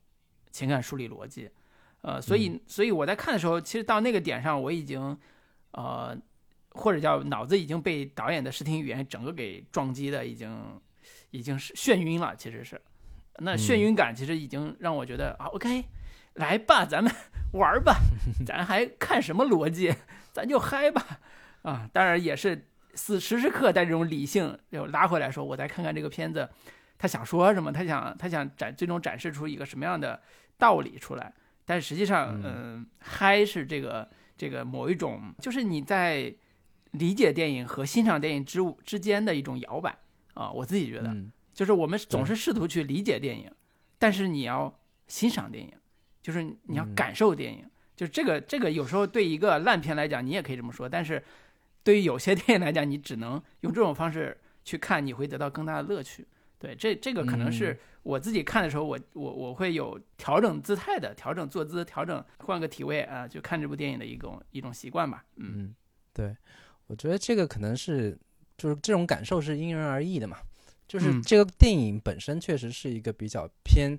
[0.51, 1.49] 情感梳理逻辑，
[2.01, 5.17] 呃，所以所以我在看的时候，其实到那个点上，我已经
[5.71, 6.17] 呃，
[6.71, 10.81] 或者叫脑子已经被导演的视听语言整个给撞击的，已经
[11.31, 12.81] 已经是眩晕了，其实是，
[13.37, 15.85] 那眩晕感其实已经让我觉得啊，OK。
[16.35, 17.11] 来吧，咱们
[17.53, 17.97] 玩吧，
[18.45, 19.93] 咱还看什么逻辑？
[20.31, 21.19] 咱就嗨吧，
[21.63, 21.89] 啊！
[21.91, 26.47] 当然也是时时时刻带这种理性又拉回来说，我再看看这个片子，
[26.99, 27.71] 他想说什么？
[27.71, 30.21] 他想他想展最终展示出一个什么样的
[30.59, 31.33] 道理出来？
[31.65, 36.31] 但实际上，嗯，嗨是这个这个某一种，就是你在
[36.91, 39.97] 理解电影和欣赏电影之之间的一种摇摆
[40.35, 40.51] 啊！
[40.51, 41.15] 我自己觉得，
[41.53, 43.51] 就是我们总是试图去理解电影，
[43.97, 45.73] 但是你要欣赏电影。
[46.21, 51.23] 就是你要感受电影，就是这个这个有时候对一个烂片来讲，你也可以这么说，但是
[51.81, 56.27] 对于有些电影来讲，你只能用这种方式去看，你会得到更大的乐趣。
[56.59, 65.23] 对，这这个可能是我自己看的时候，我我我会有调整姿态的，调整坐姿，调整换个体位啊，就看这部电影的一种一种习惯吧。
[65.37, 65.73] 嗯，
[66.13, 66.35] 对，
[66.87, 68.19] 我觉得这个可能是
[68.57, 70.37] 就是这种感受是因人而异的嘛。
[70.85, 73.97] 就是这个电影本身确实是一个比较偏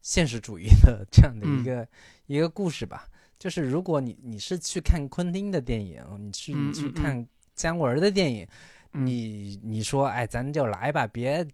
[0.00, 1.86] 现实主义的这样的一个
[2.26, 3.06] 一个故事吧。
[3.38, 8.48] 就是如果你你是去看昆汀的电影，你去你去看姜文的电影，
[8.92, 11.46] 你你说哎，咱就来吧，别。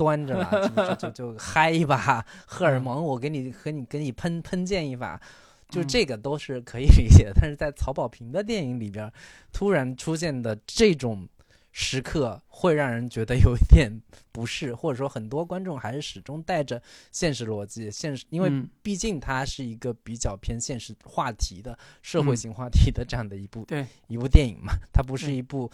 [0.00, 5.20] 端着了， 就就就嗨一把，荷尔蒙，我给你和你给你喷喷溅一把，
[5.68, 7.24] 就这个都是可以理解。
[7.24, 7.32] 的。
[7.34, 9.12] 但是在曹保平的电影里边，
[9.52, 11.28] 突然出现的这种
[11.70, 13.92] 时刻，会让人觉得有一点
[14.32, 16.82] 不适，或者说很多观众还是始终带着
[17.12, 18.50] 现实逻辑、现实，因为
[18.82, 23.86] 毕竟它是一个比较偏现实话题的社会性话题的这样的一部对。
[24.08, 25.70] 一部电影嘛，它不是一部。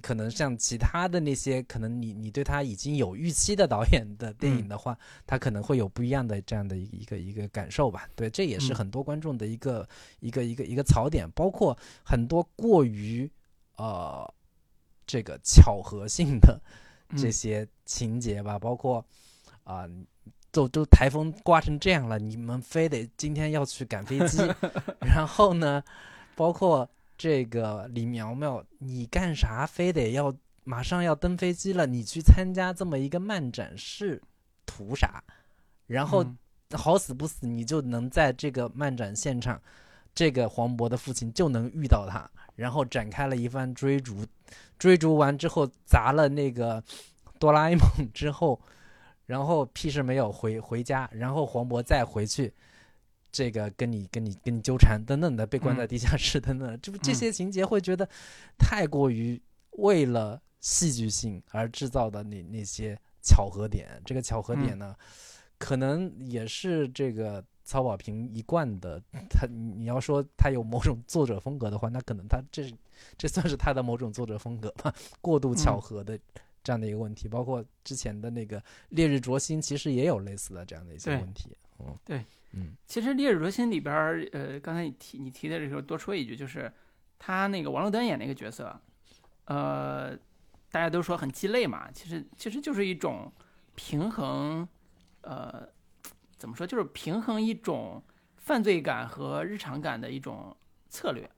[0.00, 8.08] 可能像其他的那些，可能你你对他已经有预期的导演的电影的话，他可能会有不一样的这样的一个一个感受吧。
[8.16, 9.86] 对，这也是很多观众的一个
[10.20, 13.30] 一个一个一个槽点，包括很多过于
[13.76, 14.26] 呃
[15.06, 16.58] 这个巧合性的
[17.14, 19.04] 这些情节吧，包括
[19.64, 19.86] 啊，
[20.50, 24.38] 都都台风刮成这样了，你们非得今天要去赶飞机，
[25.04, 25.84] 然后呢，
[26.34, 26.88] 包括。
[27.22, 31.86] 这个李苗苗，你干啥非得要马上要登飞机了？
[31.86, 34.20] 你去参加这么一个漫展是
[34.66, 35.22] 图啥？
[35.86, 36.26] 然后
[36.72, 39.62] 好死不死，你就能在这个漫展现场，
[40.12, 44.26] 这个黄渤的父亲就能遇到他，然后展开了一番追逐。
[44.76, 46.82] 追逐完之后砸了那个
[47.38, 48.60] 哆啦 A 梦之后，
[49.26, 52.52] 然后屁事没有回回家，然后黄渤再回去。
[53.32, 58.06] 这个跟你跟你跟你纠缠等等的，被关在地下室等等，这不这些情节会觉得
[58.58, 59.40] 太过于
[59.78, 64.00] 为了戏剧性而制造的那那些巧合点。
[64.04, 64.94] 这个巧合点呢，
[65.56, 69.02] 可能也是这个曹保平一贯的。
[69.30, 72.70] 他你要说他有某种作者风格的话，那可能他这
[73.16, 74.94] 这算是他的某种作者风格吧。
[75.22, 76.18] 过度巧合的
[76.62, 78.60] 这样的一个问题，包括之前的那个
[78.90, 81.56] 《烈日灼心》，其实也有类似的这样的一些问题。
[81.78, 82.22] 嗯，对。
[82.54, 86.70] 嗯，其实《烈日灼心》里边儿，呃，刚才你提你提的这时候多说一句，就是
[87.18, 88.78] 他那个王珞丹演那个角色，
[89.46, 90.14] 呃，
[90.70, 93.32] 大家都说很鸡肋嘛，其实其实就是一种
[93.74, 94.68] 平衡，
[95.22, 95.66] 呃，
[96.36, 98.02] 怎么说，就是平衡一种
[98.36, 100.54] 犯罪感和日常感的一种
[100.90, 101.30] 策略，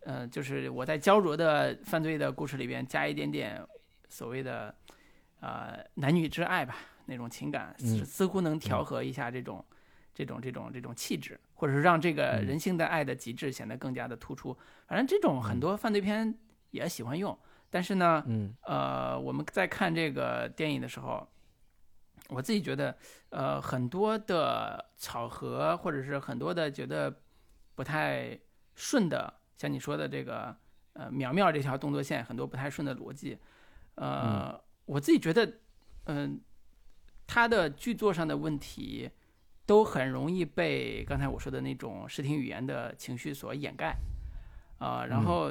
[0.00, 3.64] 呃，就是我在焦灼的犯罪的故事里边加一点点
[4.08, 4.74] 所谓的
[5.38, 6.76] 呃男女之爱吧，
[7.06, 9.64] 那种情感，似乎能调和一下这种。
[10.14, 14.56] 这种这种这种气质，或者是让这个人性的爱的极致显得更加的突出。
[14.86, 16.38] 反正这种很多犯罪片
[16.70, 17.36] 也喜欢用，
[17.70, 21.26] 但是呢，嗯，呃，我们在看这个电影的时候，
[22.28, 22.94] 我自己觉得，
[23.30, 27.14] 呃，很多的巧合，或者是很多的觉得
[27.74, 28.38] 不太
[28.74, 30.54] 顺的，像你说的这个，
[30.92, 33.38] 呃，苗苗这条动作线，很多不太顺的逻辑，
[33.94, 35.50] 呃，我自己觉得，
[36.04, 36.38] 嗯，
[37.26, 39.10] 他的剧作上的问题。
[39.72, 43.96] 都很容易被刚才我说的那种视听语言的情绪所掩盖，
[44.76, 45.50] 啊，然后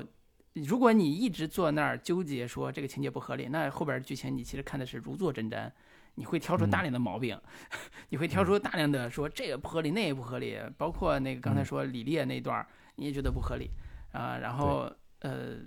[0.53, 5.71] 如果你一直坐那儿纠结说这个情节不合理，那后边剧情你其实看的是如坐针毡，
[6.13, 7.35] 你会挑出大量的毛病，
[8.09, 12.63] 你会挑出大量的说这个不合理，那也不合理，包括那个刚才说李烈那段
[12.97, 13.71] 你也觉得不合理。
[14.11, 14.87] 啊，然后
[15.21, 15.57] 呃，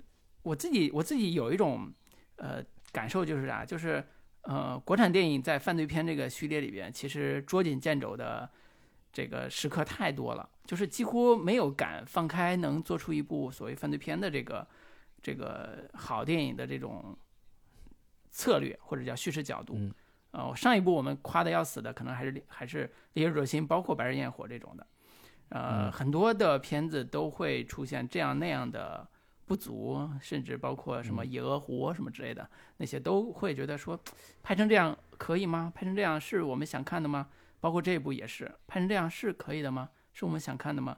[0.43, 1.91] 我自己我自己有一种
[2.37, 4.01] 呃感受就是啊，就是。
[4.47, 8.47] 呃，国产电影在犯罪片这个序列里边，其实捉襟见肘的
[9.11, 14.67] 这个时刻太多了，就是几乎没有敢放开能做出一部所谓犯罪片的这个
[15.19, 17.17] 这个好电影的这种
[18.29, 19.79] 策略或者叫叙事角度。
[20.29, 24.87] 呃，上一部我们夸的要死的，可能还是还是《烈日灼心》，包括《白日焰火》这种的。
[25.49, 29.09] 呃，很多的片子都会出现这样那样的。
[29.45, 33.99] 不足，甚至包括什么《野鹅湖》什么之类的，那些都会觉得说，
[34.41, 35.71] 拍成这样可以吗？
[35.75, 37.27] 拍成这样是我们想看的吗？
[37.59, 39.89] 包括这一部也是，拍成这样是可以的吗？
[40.13, 40.97] 是我们想看的吗？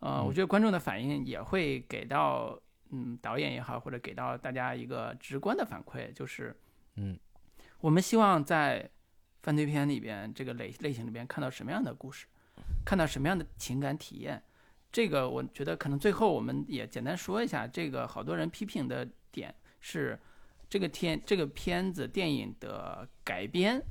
[0.00, 2.58] 呃，我觉得观众的反应也会给到，
[2.90, 6.54] 嗯，导演也好，或者给到大家一个直观的反馈，就是，
[6.96, 7.18] 嗯，
[7.80, 8.90] 我们希望在
[9.42, 12.26] 犯罪片里边这个类类型里边看到什么样的故事，
[12.84, 14.42] 看到什么样的情感体验。
[14.92, 20.18] 这个我觉得可能最后我们也简单说一下，这个好多人批评的点是，
[20.68, 23.82] 这个天这个片子电影的改编，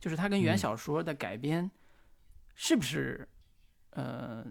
[0.00, 1.68] 就是它跟原小说的改编，
[2.54, 3.28] 是不是
[3.90, 4.46] 呃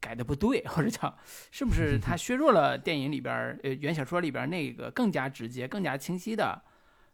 [0.00, 1.16] 改的不对，或者叫
[1.52, 6.60] 是不是它 削弱了电影里边儿呃原小说里边那个更加直接、更加清晰的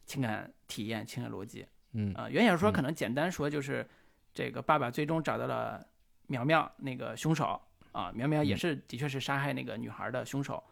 [0.07, 1.65] 情感体验、情感逻辑？
[1.93, 2.11] 嗯。
[2.15, 3.87] 呃，原小说可能简单说就是
[4.33, 5.85] 这个爸爸最终找到了
[6.27, 7.61] 苗苗那个凶手
[7.91, 8.57] 啊，苗苗也嗯。
[8.57, 10.63] 是的确是杀害那个女孩的凶手。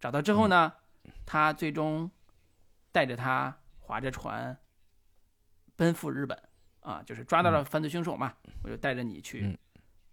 [0.00, 0.72] 找到之后呢，
[1.26, 2.10] 他最终
[2.92, 4.56] 带着她划着船
[5.76, 6.40] 奔赴日本
[6.80, 9.58] 啊，就是抓到了犯罪凶手嘛，我就带着你去嗯。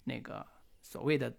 [0.03, 0.45] 那个
[0.81, 1.31] 所谓的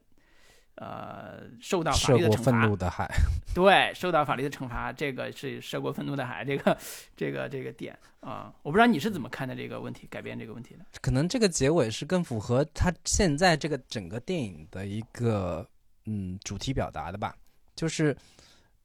[0.77, 3.09] 呃受到法律的惩罚怒，的海，
[3.55, 6.77] 对，受到法律的惩罚，这个是涉过愤怒的海，这个
[7.17, 10.85] 这个这个点啊，我不知道你是怎么看待这个问题，改变这个问题的？
[11.01, 15.67] 可能这个结尾是更符合他现在这个整个电影的一个
[16.05, 17.35] 嗯主题表达的吧，
[17.75, 18.17] 就是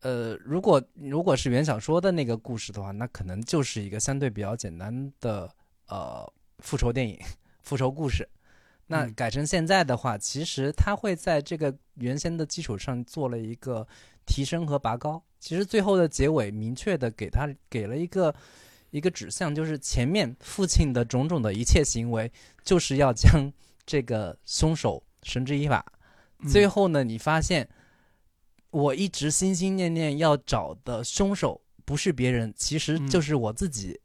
[0.01, 5.49] 呃，如果如果是原小说的那个故事的话，那可能就是一个相对比较简单的
[5.87, 6.25] 呃
[6.59, 7.19] 复仇电影、
[7.61, 8.27] 复仇故事。
[8.91, 13.87] 那嗯改成现在的话，其实它会在这个原先的基础上做了一个
[14.25, 15.23] 提升和拔高。
[15.39, 18.35] 其实最后的结尾明确的给他给了一个
[18.91, 22.31] 一个指向，就是前面父亲的种种的一切行为，
[22.63, 23.51] 就是要将
[23.85, 25.83] 这个凶手绳之以法。
[26.39, 27.67] 嗯最后呢，你发现
[28.71, 33.99] 我一直心心念念要找的凶手不是别人，其实嗯就是我自己。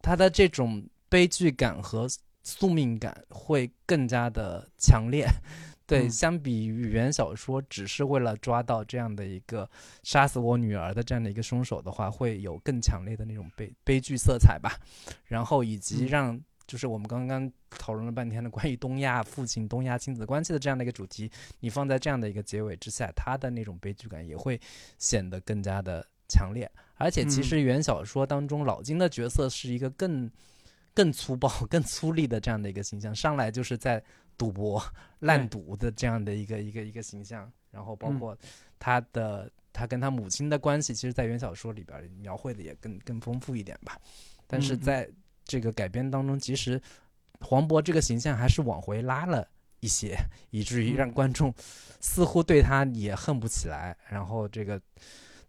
[0.00, 2.08] 他的这种悲剧感和
[2.42, 5.26] 宿命感会更加的强烈。
[5.84, 9.68] 对，嗯相比于原小说，只是为了抓到这样的一个
[10.04, 14.78] 杀死我女儿的这样的一个凶手的话，会有更强烈的那种悲悲剧色彩吧。
[15.24, 21.30] 然后以及嗯让就是我们刚刚讨论了半天的关于东亚父亲、东亚亲子关系的这样的一个主题，
[21.60, 24.58] 你放在这样的一个结尾之下，它的那种悲剧感也会
[24.98, 26.70] 显得更加的强烈。
[26.94, 30.30] 而且其嗯实原小说当中老金的角色是一个更
[30.94, 34.02] 更粗暴、 更粗粝的这样的一个形象，上来就是在
[34.36, 34.82] 赌博、
[35.20, 38.38] 烂赌的这样的一个一个一个形象，然后包嗯括
[38.78, 39.50] 他的。
[39.74, 43.98] 他跟他母亲的关系，其实，在原小说里边描绘的也更更丰富一点吧。
[44.46, 45.08] 但是在
[45.46, 46.78] 这个改编当中，其实
[47.40, 49.48] 黄渤这个形象还是往回拉了
[49.80, 50.14] 一些，
[50.50, 51.50] 以至于嗯让观众
[52.02, 53.96] 似乎对他也恨不起来。
[54.10, 54.78] 然后这个，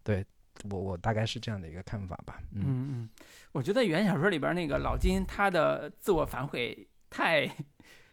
[0.02, 0.24] 对
[0.70, 2.40] 我我大概是这样的一个看法吧。
[2.52, 3.08] 嗯嗯嗯，
[3.54, 7.48] 我觉得原小说里边那个老金他的自我反悔太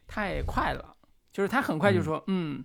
[0.05, 0.95] 太快了，
[1.31, 2.63] 就是他很快就说，嗯，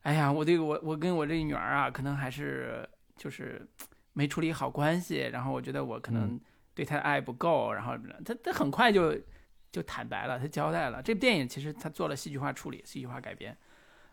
[0.00, 3.68] 哎呀，我这个我我跟我这个女儿啊，可能还是就是
[4.14, 6.40] 没处理好关系，然后我觉得我可能嗯
[6.74, 7.94] 对她的爱不够，然后
[8.24, 9.14] 他他很快就
[9.70, 11.02] 就坦白了，他交代了。
[11.02, 13.54] 这部电影其实他做了戏剧化处理，戏剧化改编。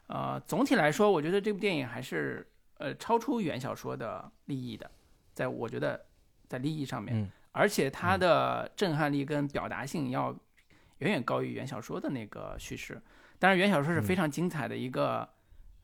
[0.07, 2.45] 呃，总体来说，我觉得这部电影还是
[2.79, 4.91] 呃超出原小说的利益的，
[5.33, 6.05] 在我觉得
[6.49, 10.31] 在利益上面，嗯而且它的震撼力跟表达性要
[10.97, 13.01] 远远高于原小说的那个叙事。
[13.39, 15.27] 当然，原小说是非常精彩的一个、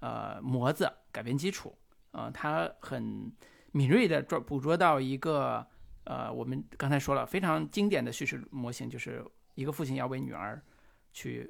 [0.01, 1.73] 呃模子改编基础，
[2.11, 3.31] 呃，它很
[3.71, 5.65] 敏锐的抓捕捉到一个
[6.03, 10.61] 呃我们刚才说了非常经典的叙事模型，就是一个父亲要为女儿
[11.13, 11.49] 去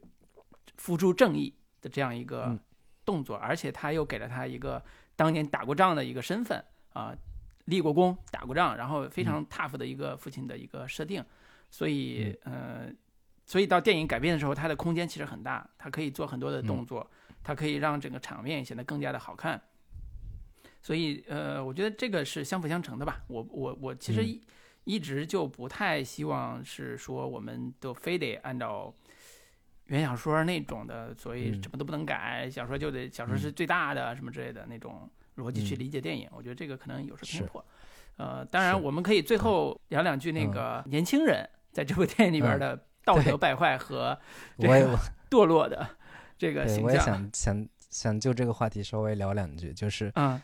[0.77, 2.59] 付诸正义的这样一个嗯。
[3.05, 4.79] 动作，而且他又给了他一个
[5.15, 6.63] 当年打过仗的一个身份
[6.93, 7.11] 啊、
[7.69, 11.23] 立过功，打过仗，然后非常 tough 的一个父亲的一个设定，
[11.69, 12.91] 所以呃，
[13.45, 17.09] 所以到电影改编的时候，它的空间其实很大，它可以做很多的动作，
[17.43, 19.61] 它可以让整个场面显得更加的好看。
[20.81, 23.21] 所以呃，我觉得这个是相辅相成的吧。
[23.27, 24.25] 我我我其实嗯。
[24.25, 24.41] 一,、
[24.85, 28.91] 一直就不太希望是说我们都非得按照
[29.85, 31.61] 原小说那种的，所以嗯。
[31.61, 35.07] 什么都不能改，小说就得小说是最大的什么之类的那种
[35.39, 36.27] 逻辑去嗯理解电影。
[36.31, 37.63] 我觉得这个可能有失偏是颇。
[38.17, 44.17] 呃，当然我们可以最后聊两句那个年轻人在这部电影里边嗯的道德败坏和
[44.59, 44.97] 这个
[45.31, 45.87] 堕落的
[46.37, 47.05] 这个对我也形象。
[47.05, 50.39] 想想想就这个话题稍微聊两句，就是嗯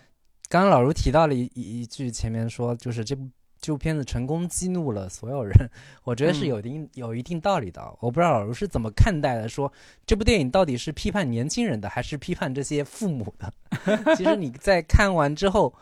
[0.47, 3.27] 刚刚老卢提到了一一一句，前面说就是这部
[3.65, 5.51] 这部片子成功激怒了所有人，
[6.03, 6.47] 我觉得是嗯。
[6.47, 7.81] 有一定、有一定道理的。
[7.99, 9.71] 我不知道老师是怎么看待的，说
[10.05, 13.51] 这部电影到底是批判年轻人的，还是批判这些父母的？
[14.15, 15.73] 其实你在看完之后，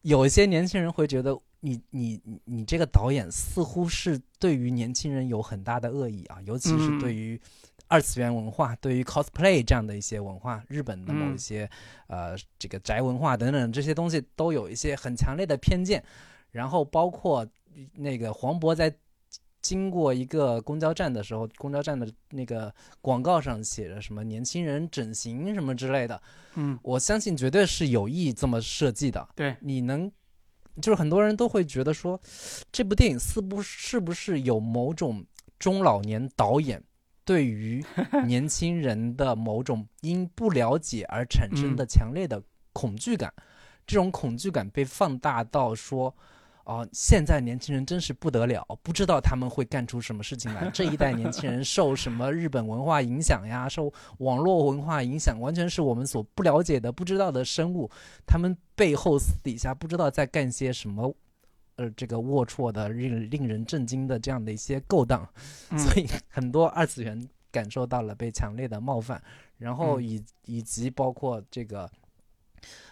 [0.00, 6.98] 有一些年轻人会觉得你你你你这个导演似乎是对于年轻人有很大的恶意啊，尤其是嗯。
[6.98, 7.38] 对于
[7.86, 11.34] 二次元文化，对于 cosplay 这样的一些文化，日本的某嗯。
[11.34, 11.68] 一些、
[12.06, 16.00] 呃这个宅文化等等这些东西都有一些很强烈的偏见，
[16.50, 17.46] 然后包括
[17.94, 18.94] 那个黄渤在。
[19.62, 26.20] 经过一个公交站的时候，公交站的那个广告上写着什么年轻人整形什么之类的，
[26.54, 29.28] 嗯，我相信绝对是有意这么设计的。
[29.36, 30.10] 对，你能，
[30.80, 32.18] 就是很多人都会觉得说，
[32.72, 35.22] 这部电影似乎是不是有某种
[35.58, 36.82] 中老年导演
[37.26, 37.84] 对于
[38.26, 42.42] 年轻人的某种因不了解而产生的强烈的
[42.72, 43.30] 恐惧感，
[43.86, 46.16] 这种恐惧感被放大到说。
[46.64, 50.70] 哦，现在年轻人真是不得了，不知道他们会干出什么事情来。
[50.70, 53.68] 这一代年轻人受什么日本文化影响呀？
[53.68, 57.90] 受网络文化影响，完全是我们所不了解的、不知道的生物。
[58.26, 61.12] 他们背后私底下不知道在干些什么，
[61.76, 65.28] 呃，这个龌龊的、令令人震惊的这样的一些勾当。
[65.76, 69.20] 所以很多二次元感受到了被强烈的冒犯，
[69.58, 71.90] 然后以以及包括这个。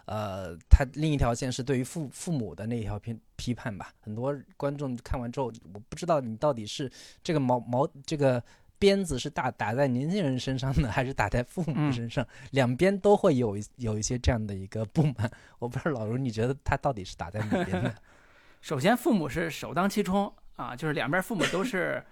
[0.09, 3.93] 呃，他另一条线是对于父父母的那一条批批判吧。
[4.01, 6.91] 很多观众看完之后，我不知道你到底是
[7.23, 8.43] 这个毛毛这个
[8.79, 12.27] 鞭子是打打在年轻人身上呢，还是打在父母身上？
[12.53, 15.31] 两边都会有有一些这样的一个不满。
[15.59, 17.95] 我不知道老卢，你觉得他到底是打在哪边呢？
[18.63, 22.03] 首先，父母是首当其冲啊，就是两边父母都是，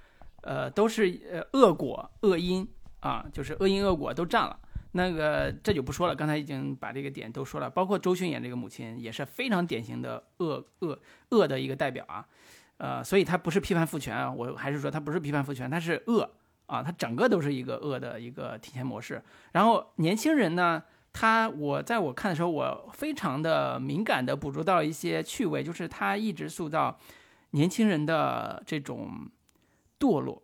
[0.43, 2.69] 呃，都是呃恶果恶因
[3.01, 4.59] 啊，就是恶因恶果都占了。
[4.97, 12.27] 那个这就不说了，刚才已经把这个点都说了，包括周迅演这个母亲也是非常典型的恶恶恶的一个代表啊，
[12.79, 16.31] 呃，所以他不是批判父权啊，我还是说他不是批判父权，他是恶
[16.65, 19.23] 啊，他整个都是一个恶的一个体现模式。
[19.53, 20.83] 然后年轻人呢，
[21.13, 26.99] 他我在我看的时候，我非常的敏感的捕捉到一些趣味，就是他一直塑造
[27.51, 29.29] 年轻人的这种
[30.01, 30.43] 堕落，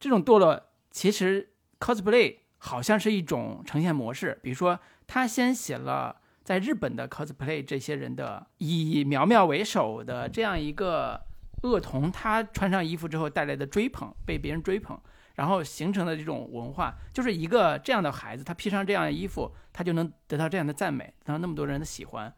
[0.00, 2.38] 这种堕落其实 cosplay。
[2.64, 11.20] 好像是一种呈现模式，比如说他先写了在日本的 cosplay 这些人的以苗苗为首的这样一个
[11.62, 14.98] 恶童，他穿上衣服之后带来的追捧，被别人追捧，
[15.34, 22.34] 然后形成的这种文化，就是一个这样的孩子，他披上这样的衣服，他就能得到这样的赞美，得到那么多人的喜欢，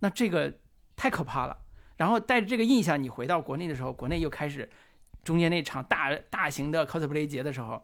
[0.00, 0.52] 那这个
[0.96, 1.56] 太可怕了。
[1.98, 4.68] 然后带着这个印象，你回到国内的时候，国内又开始
[5.22, 7.80] 中间那场大大型的 cosplay 节的时候。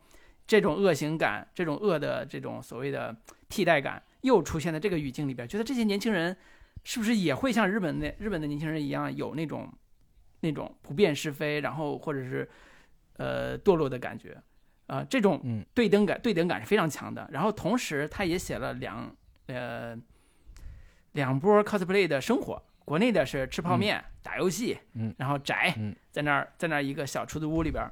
[0.49, 3.14] 这种恶行感，这种恶的这种所谓的
[3.51, 6.34] 替代感，又出现在这个语境里边，觉得这些年轻人
[6.84, 9.70] 是不是也会像日本那日本的年轻人一样，有那种
[10.40, 12.49] 那种不辨是非，然后或者是
[13.18, 14.42] 呃堕落的感觉，
[14.86, 17.28] 啊，这种对等感对等感是非常强的。
[17.30, 19.14] 然后同时他也写了两
[19.49, 19.94] 呃
[21.12, 24.78] 两波 cosplay 的生活，国内的是吃泡面、打游戏，
[25.18, 25.76] 然后宅
[26.11, 27.86] 在那儿在那儿一个小出租屋里边。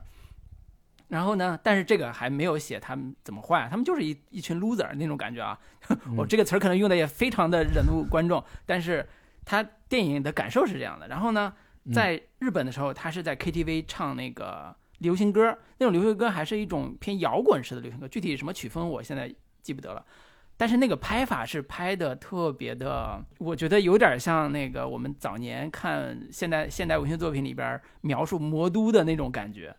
[1.08, 1.58] 然后呢？
[1.62, 5.56] 但是这个还没有写他们怎么坏，他们就是一一群 loser 那种感觉啊。
[6.16, 9.06] 我这个词儿可能用的也非常的惹怒观众，但是
[9.44, 11.06] 他电影的感受是这样的。
[11.06, 11.52] 然后呢，
[11.92, 19.32] 在日本的时候，他是在 KTV 唱那个流行歌，那种流行歌还是一种偏摇滚式的流行歌，具体什么曲风我现在
[19.62, 20.04] 记不得了。
[20.56, 29.76] 但是那个拍法是拍的特别的，我觉得有点像那个我们早年看现代现代文学作品里边描述魔都的那种感觉。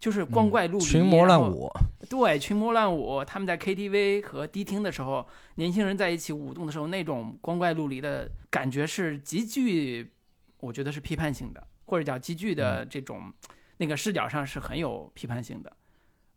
[0.00, 1.70] 就是光怪陆离，群魔乱舞。
[2.08, 3.22] 对，群魔乱舞。
[3.22, 10.10] 他们在 KTV 和迪厅的时候，年轻人在一起舞动的时候，那种光怪陆离的感觉是极具，
[10.58, 13.30] 我觉得是批判性的，或者叫极具的这种
[13.76, 15.70] 那个视角上是很有批判性的。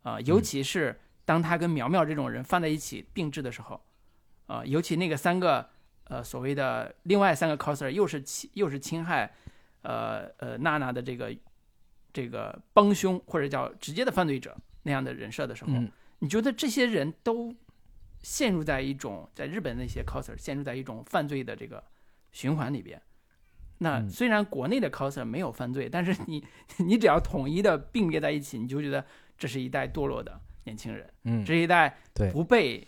[0.02, 3.80] 啊，尤其是当他跟苗苗这种人放在一起并置的时候，
[4.46, 5.66] 啊，尤其那个三个
[6.04, 9.32] 呃所谓的另外三个 coser 又是侵又是侵害，
[9.80, 11.34] 呃呃娜娜的这个。
[12.14, 15.72] 这个帮凶或者叫直接的犯罪者那样的人设的时候，
[16.20, 17.54] 你觉得这些人都
[18.22, 21.82] 陷入在一种在日本那些 coser 陷入在一种犯罪的这个
[22.32, 23.02] 循环里边。
[23.78, 26.42] 那虽然国内的 coser 没有犯罪，但是你
[26.78, 29.04] 你只要统一的并列在一起，你就觉得
[29.36, 31.98] 这是一代堕落的年轻人，嗯，这一代
[32.32, 32.86] 不被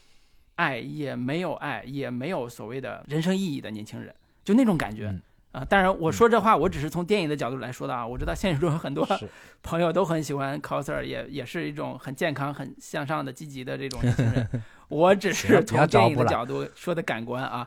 [0.55, 4.14] 爱也没有爱也没有所谓的人生意义的年轻人，
[4.44, 5.12] 就那种感觉。
[5.56, 8.06] 啊，当然我说这话，我只是从电影的角度来说的啊。
[8.06, 9.08] 我知道现实中很多
[9.64, 14.46] 朋友都很喜欢 coser，也也是一种很健康、很向上的、积极的这种年轻人。
[14.88, 17.66] 我只是从电影的角度说的感官啊，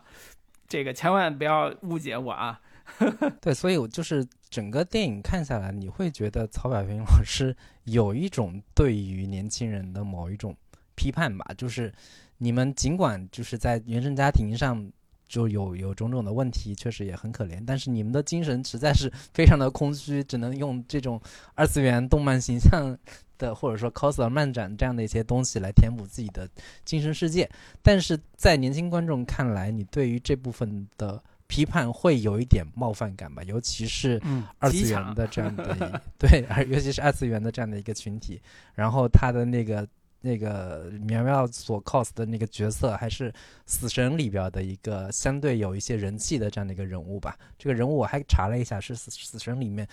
[0.68, 2.62] 这个千万不要误解我啊。
[3.42, 10.56] 对，所以我就是整个电影看下来，你会觉得曹百平老师有一种对于年轻人的某一种
[10.94, 11.92] 批判吧，就是
[12.38, 14.92] 你们尽管就是在原生家庭上。
[15.30, 17.64] 就有有种种的问题，确实也很可怜。
[17.66, 21.22] 但是你们的精神实在是 非常的空虚，只能用这种
[21.54, 22.98] 二次元动漫形象
[23.38, 26.50] 的，或者说 coser 漫展这样的一些东西来填补自己的
[26.84, 27.50] 精神世界。
[27.82, 33.42] 但是在年轻观众看来，你对于这部分的批判会有一点冒犯感吧？
[33.44, 34.22] 尤其是
[34.58, 38.42] 二次元的这样的 对，而尤其是二次元的这样的一个群体，
[38.74, 39.88] 然后他的那个
[40.22, 43.34] 那个苗苗所 cos 的那个角色，还是
[43.66, 47.38] 死神里边的一个相对有一些人气的这样的一个人物吧。
[47.58, 49.88] 这个人物我还查了一下，是死死神里面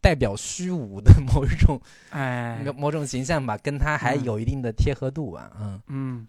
[0.00, 1.80] 代表虚无的某一种
[2.10, 5.50] 哎，某种形象吧，跟他还有一定的贴合度吧。
[5.60, 6.28] 嗯嗯，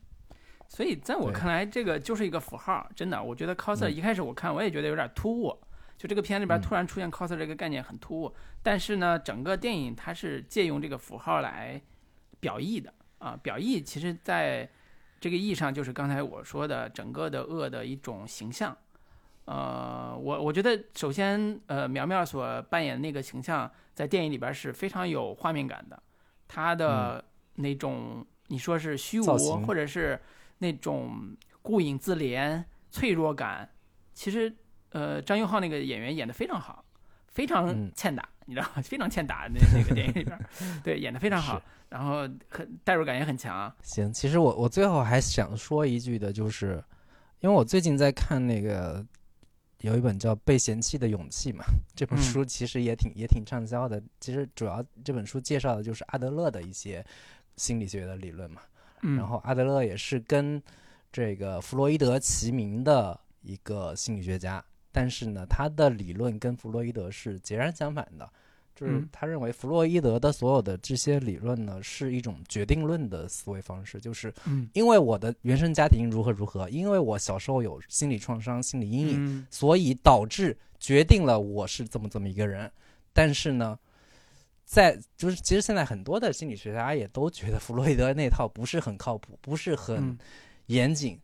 [0.68, 5.56] 所以在我看来，这个就是一个符号，真的，我觉得 coser 嗯一开始我看我也觉得有点突兀，
[5.96, 11.80] 就这个片里边嗯突然出现 coser 这个概念很突兀，但是呢，整个电影它是借用这个符号来
[12.40, 12.92] 表意的
[13.24, 14.70] 啊，表意其实在
[15.22, 18.76] 这个意义上就是刚才我说的整个的恶的一种形象。
[19.46, 26.02] 呃，我我觉得首先，呃，苗苗所扮演的那个形象在电影里边是非常有画面感的，
[26.48, 27.24] 他的
[27.56, 30.20] 那种你说是虚无，或者是
[30.58, 33.70] 那种顾影自怜、脆弱感，
[34.14, 34.54] 其实
[34.92, 36.84] 呃，张佑浩那个演员演的非常好，
[37.28, 38.82] 非常嗯欠打，你知道吗？
[38.84, 40.40] 非常欠打那那个电影里边，
[40.84, 43.74] 对，演的非常好，然后很代入感也很强。
[43.82, 46.84] 行，其实我我最后还想说一句的，就是
[47.40, 49.06] 因为我最近在看那个
[49.82, 51.64] 有一本叫《被嫌弃的勇气》嘛，
[51.96, 54.02] 这本嗯书其实也挺也挺畅销的。
[54.20, 57.06] 其实主要这本书介绍的就是阿德勒的一些
[57.58, 58.62] 心理学的理论嘛。
[59.02, 60.62] 嗯，然后阿德勒也是跟
[61.12, 64.64] 这个弗洛伊德齐名的一个心理学家，
[64.94, 68.30] 但是呢，他的理论跟弗洛伊德是截然相反的。
[68.76, 82.70] 就是嗯他认为弗洛伊德的所有的这些理论呢，是一种决定论的思维方式，就是嗯因为我的原生家庭如何如何，因为我小时候有心理创伤、心理阴影，嗯所以导致决定了我是这么这么一个人。
[83.14, 83.78] 但是呢，
[84.66, 90.18] 在就是其实现在很多的心理学家也都觉得弗洛伊德那套不是很靠谱，不是很嗯
[90.66, 91.20] 严谨。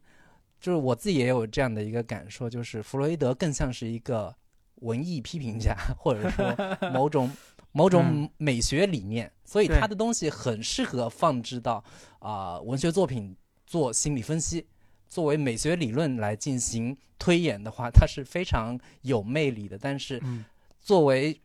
[0.60, 4.36] 就是我自己也有这样的一个感受，就是弗洛伊德更像是一个
[4.76, 6.54] 文艺批评家，或者说
[6.92, 7.32] 某种
[7.72, 11.84] 某种嗯美学理念，所以他的东西很适合放置到
[12.20, 14.66] 啊、文学作品做心理分析，
[15.08, 19.78] 作为美学理论来进行推演的话，它是非常有魅力的。
[19.78, 20.44] 但是嗯
[20.82, 21.40] 作为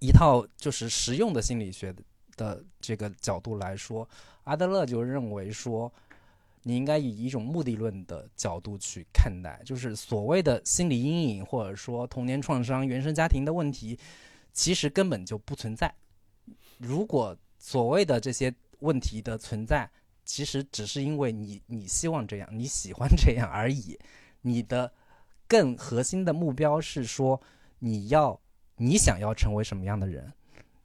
[0.00, 1.94] 一套就是实用的心理学
[2.36, 4.08] 的这个角度来说，
[4.44, 5.92] 阿德勒就认为说，
[6.68, 13.96] 你应该以一种目的论的角度去看待，就是所谓的心理阴影或者说童年创伤、原生家庭的问题，
[14.52, 15.94] 其实根本就不存在。
[16.78, 19.88] 如果所谓的这些问题的存在，
[20.24, 23.96] 其实只是因为你你希望这样，你喜欢这样而已。
[24.40, 24.92] 你的
[25.46, 27.40] 更核心的目标是说，
[27.78, 28.40] 你要
[28.78, 30.32] 你想要成为什么样的人，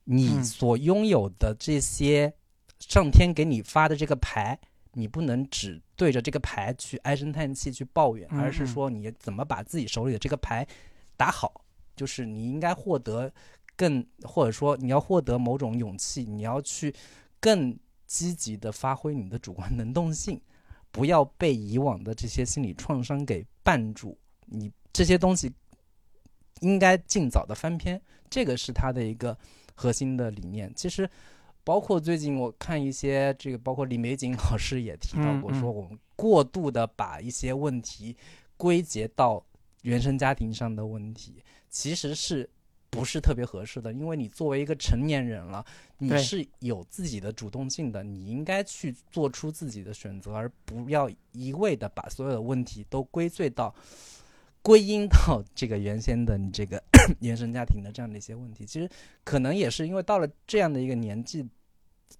[0.04, 2.32] 你嗯所拥有的这些
[2.78, 4.60] 上天给你发的这个牌，
[4.94, 10.68] 你不能只对着这个牌去唉声叹气去抱怨，嗯而是嗯说你怎么把自己手里的这个牌
[11.16, 11.64] 打好，
[11.96, 13.32] 就是你应该获得
[13.76, 16.94] 更，或者说你要获得某种勇气，你要去
[17.40, 20.42] 更积极的发挥你的主观能动性，
[20.92, 24.18] 不要被以往的这些心理创伤给绊住。
[24.46, 25.50] 你这些东西
[26.60, 29.38] 应该尽早的翻篇，这个是他的一个
[29.74, 30.70] 核心的理念。
[30.76, 31.10] 其实，
[31.64, 38.16] 包括最近我看一些这个，包括李玫瑾老师也提到过，说我们过度的把一些问题
[38.58, 39.44] 归结到
[39.84, 42.50] 原生家庭上的问题，其实是
[42.90, 43.94] 不是特别合适的？
[43.94, 45.64] 因为你作为一个成年人了，
[45.98, 53.74] 你是有自己的主动性的，你应该去做出自己的选择，而不要一味的把所有的问题都归罪到。
[54.62, 56.82] 归因到这个原先的你这个
[57.22, 58.90] 原生家庭的这样的一些问题，其实
[59.24, 61.48] 可能也是因为到了这样的一个年纪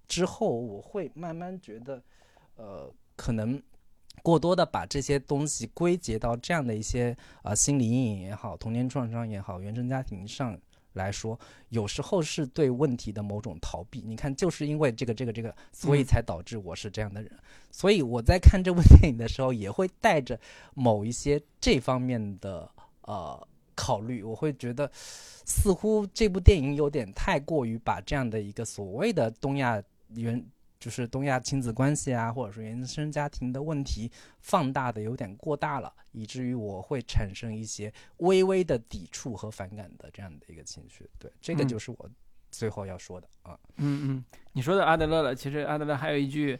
[0.08, 2.02] 之后，我会慢慢觉得，
[2.56, 3.62] 呃，可能
[4.22, 10.58] 过多的把这些东西归结到这样的一些啊、心理阴影也好、童年创伤也好、原生家庭上
[10.94, 11.38] 来说，
[11.70, 14.02] 有时候是对问题的某种逃避。
[14.04, 17.30] 你看，就是因为这个、这个、这个，所以嗯才导致我是这样的人。
[17.70, 20.38] 所以我在看这部 电影的时候，也会带着
[20.74, 22.70] 某一些这方面的
[23.02, 29.82] 呃考虑，我会觉得似乎这部电影有点太过于把这样的一个所谓的东亚
[30.14, 30.44] 原
[30.82, 34.10] 就是东亚亲子关系啊，或者说原生家庭的问题
[34.40, 41.08] 放大的有点过大了，以至于我会产生一些微微的抵触和反感的这样的一个情绪。
[41.20, 42.10] 对，这个嗯就是我
[42.50, 43.56] 最后要说的啊。
[43.76, 46.58] 嗯嗯，你说的阿德勒了，其实阿德勒还有一句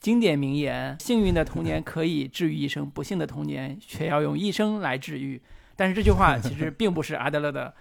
[0.00, 5.40] 经典名言：“幸运的童年可以治愈一生，不幸的童年却要用一生来治愈。”
[5.74, 7.74] 但是这句话其实并不是阿德勒的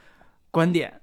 [0.52, 1.02] 观点，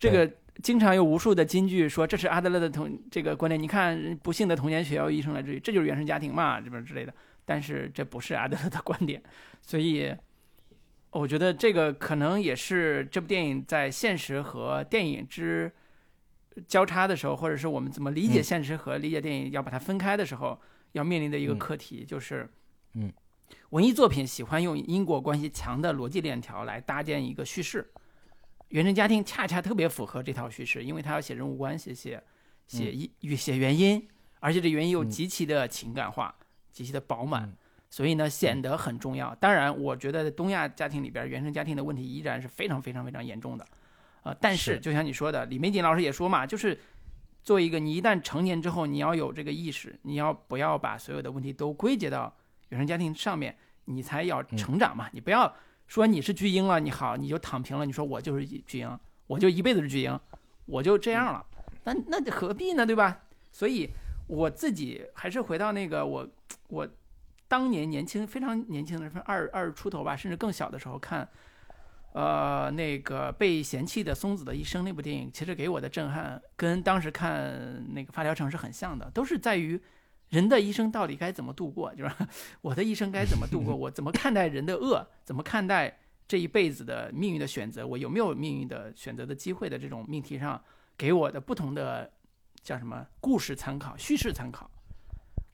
[0.00, 0.28] 这个
[0.62, 3.60] 经常有无数的金句说这是阿德勒的童这个观点。
[3.60, 7.12] 你看，不幸的童年却要医生来治愈，这就是原生家庭嘛，这边之类的。
[7.44, 9.22] 但是这不是阿德勒的观点，
[9.60, 10.14] 所以
[11.10, 15.70] 我觉得这个可能也是这部电影在现实和电影之
[16.66, 20.58] 交叉的时候，或者是我们怎么理解嗯现实和理解电影要把它分开的时候，
[20.92, 22.48] 要面临的一个嗯课题就是，
[22.94, 23.12] 嗯，
[23.70, 27.86] 文艺作品喜欢用因果关系强的逻辑链条来搭建一个叙事，
[28.74, 32.20] 原生家庭恰恰特别符合这套叙事，因为他要写人物关系，写
[32.66, 34.04] 写嗯一与写原因，
[34.40, 36.34] 而且这原因又嗯极其的情感化，
[36.72, 37.44] 极其的饱满。
[37.44, 37.56] 嗯
[37.90, 39.32] 所以呢，显得很重要。
[39.36, 43.64] 当然，我觉得东亚家庭里边，原生家庭的问题依然是非常非常非常严重的。
[44.24, 46.76] 呃，但是是就像你说的，李玫瑾老师也说嘛，就是
[47.44, 52.34] 作为一个你一旦成年之后，你要有这个意识，你要不要把所有的问题都归结到
[52.70, 55.08] 原生家庭上面，你才要成长嘛。
[55.12, 55.54] 你不要
[55.86, 60.20] 说你是巨婴了，你好你就躺平了，你说我就是巨婴，我就一辈子是巨婴，
[60.66, 61.46] 我就这样了，
[61.84, 63.22] 那那何必呢，对吧？
[63.52, 63.90] 所以
[64.26, 66.28] 我自己还是回到那个我
[66.68, 66.88] 我。
[67.46, 71.28] 当年年轻非常年轻的时候，二二出头吧，甚至更小的时候看，
[72.12, 79.80] 呃，那个被嫌弃的松子的一生那部电影，其实给我的震撼跟当时看那个发条城是很像的，都是在于
[80.34, 82.12] 人的一生到底该怎么度过，就是
[82.60, 90.60] 我的一生该怎么度过， 我怎么看待人的恶，怎么看待这一辈子的命运的选择，我有没有命运的选择的机会的这种命题上，
[90.98, 92.10] 给我的不同的
[92.64, 94.68] 叫什么故事参考、叙事参考。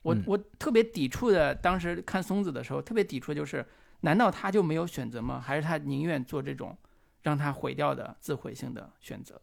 [0.01, 3.63] 我嗯我特别抵触的，当时看松子的时候，特别抵触就是，
[3.99, 5.39] 难道他就没有选择吗？
[5.39, 6.75] 还是他宁愿做这种
[7.21, 9.39] 让他毁掉的自毁性的选择？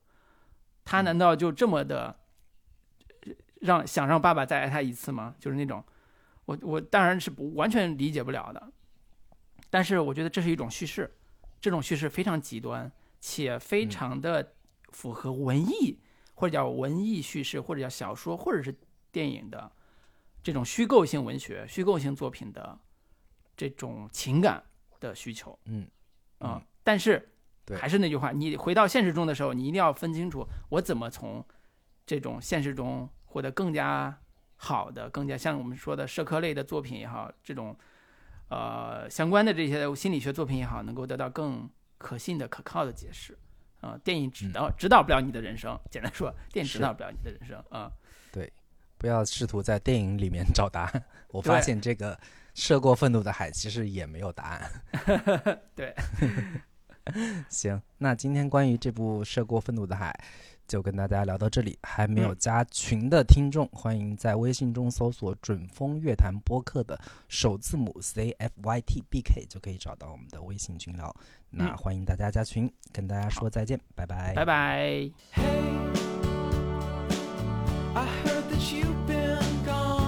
[0.84, 2.18] 他难道就这么的
[3.60, 5.34] 让想让爸爸再爱他一次吗？
[5.38, 5.84] 就是那种，
[6.44, 8.72] 我我当然是不完全理解不了的，
[9.70, 11.10] 但是我觉得这是一种叙事，
[11.60, 12.90] 这种叙事非常极端，
[13.20, 14.54] 且非常的
[14.90, 15.98] 符合文艺
[16.34, 18.74] 或者叫文艺叙事，或者叫小说或者是
[19.10, 19.72] 电影的。
[20.40, 22.78] 这种虚构性文学、虚构性作品的
[23.54, 24.62] 这种情感
[24.98, 25.82] 的需求，嗯
[26.38, 27.28] 啊、嗯但是
[27.76, 31.44] 还是那句话，你回到现实中的时候，你一定要分清楚，我怎么从
[32.06, 34.18] 这种现实中获得更加
[34.56, 37.76] 好的、更加像我们说的社科类的作品也好，这种
[38.48, 43.38] 呃相关的这些心理学作品也好，能够得到更可信的、可靠的解释。
[43.80, 47.88] 啊、电影指导、指导不了你的人生，简单说，电影指导不了你的人生啊。
[48.32, 48.52] 对
[48.98, 51.04] 不要试图在电影里面找答案。
[51.28, 52.18] 我发现这个
[52.54, 54.82] 涉过愤怒的海其实也没有答案。
[55.76, 55.94] 对，
[57.48, 60.10] 行，那今天关于这部《涉过愤怒的海》
[60.68, 61.76] 就跟大家聊到这里。
[61.82, 66.96] 还没有加群的听众欢迎在微信中搜索准风乐坛播客的
[67.28, 71.12] 首字母 cfytbk 就可以找到我们的微信群聊。
[71.50, 74.34] 那欢迎大家加群跟大家说再见拜拜。
[74.34, 75.10] 拜拜。
[75.34, 75.88] Hey
[77.94, 79.98] i heard that you've been gone.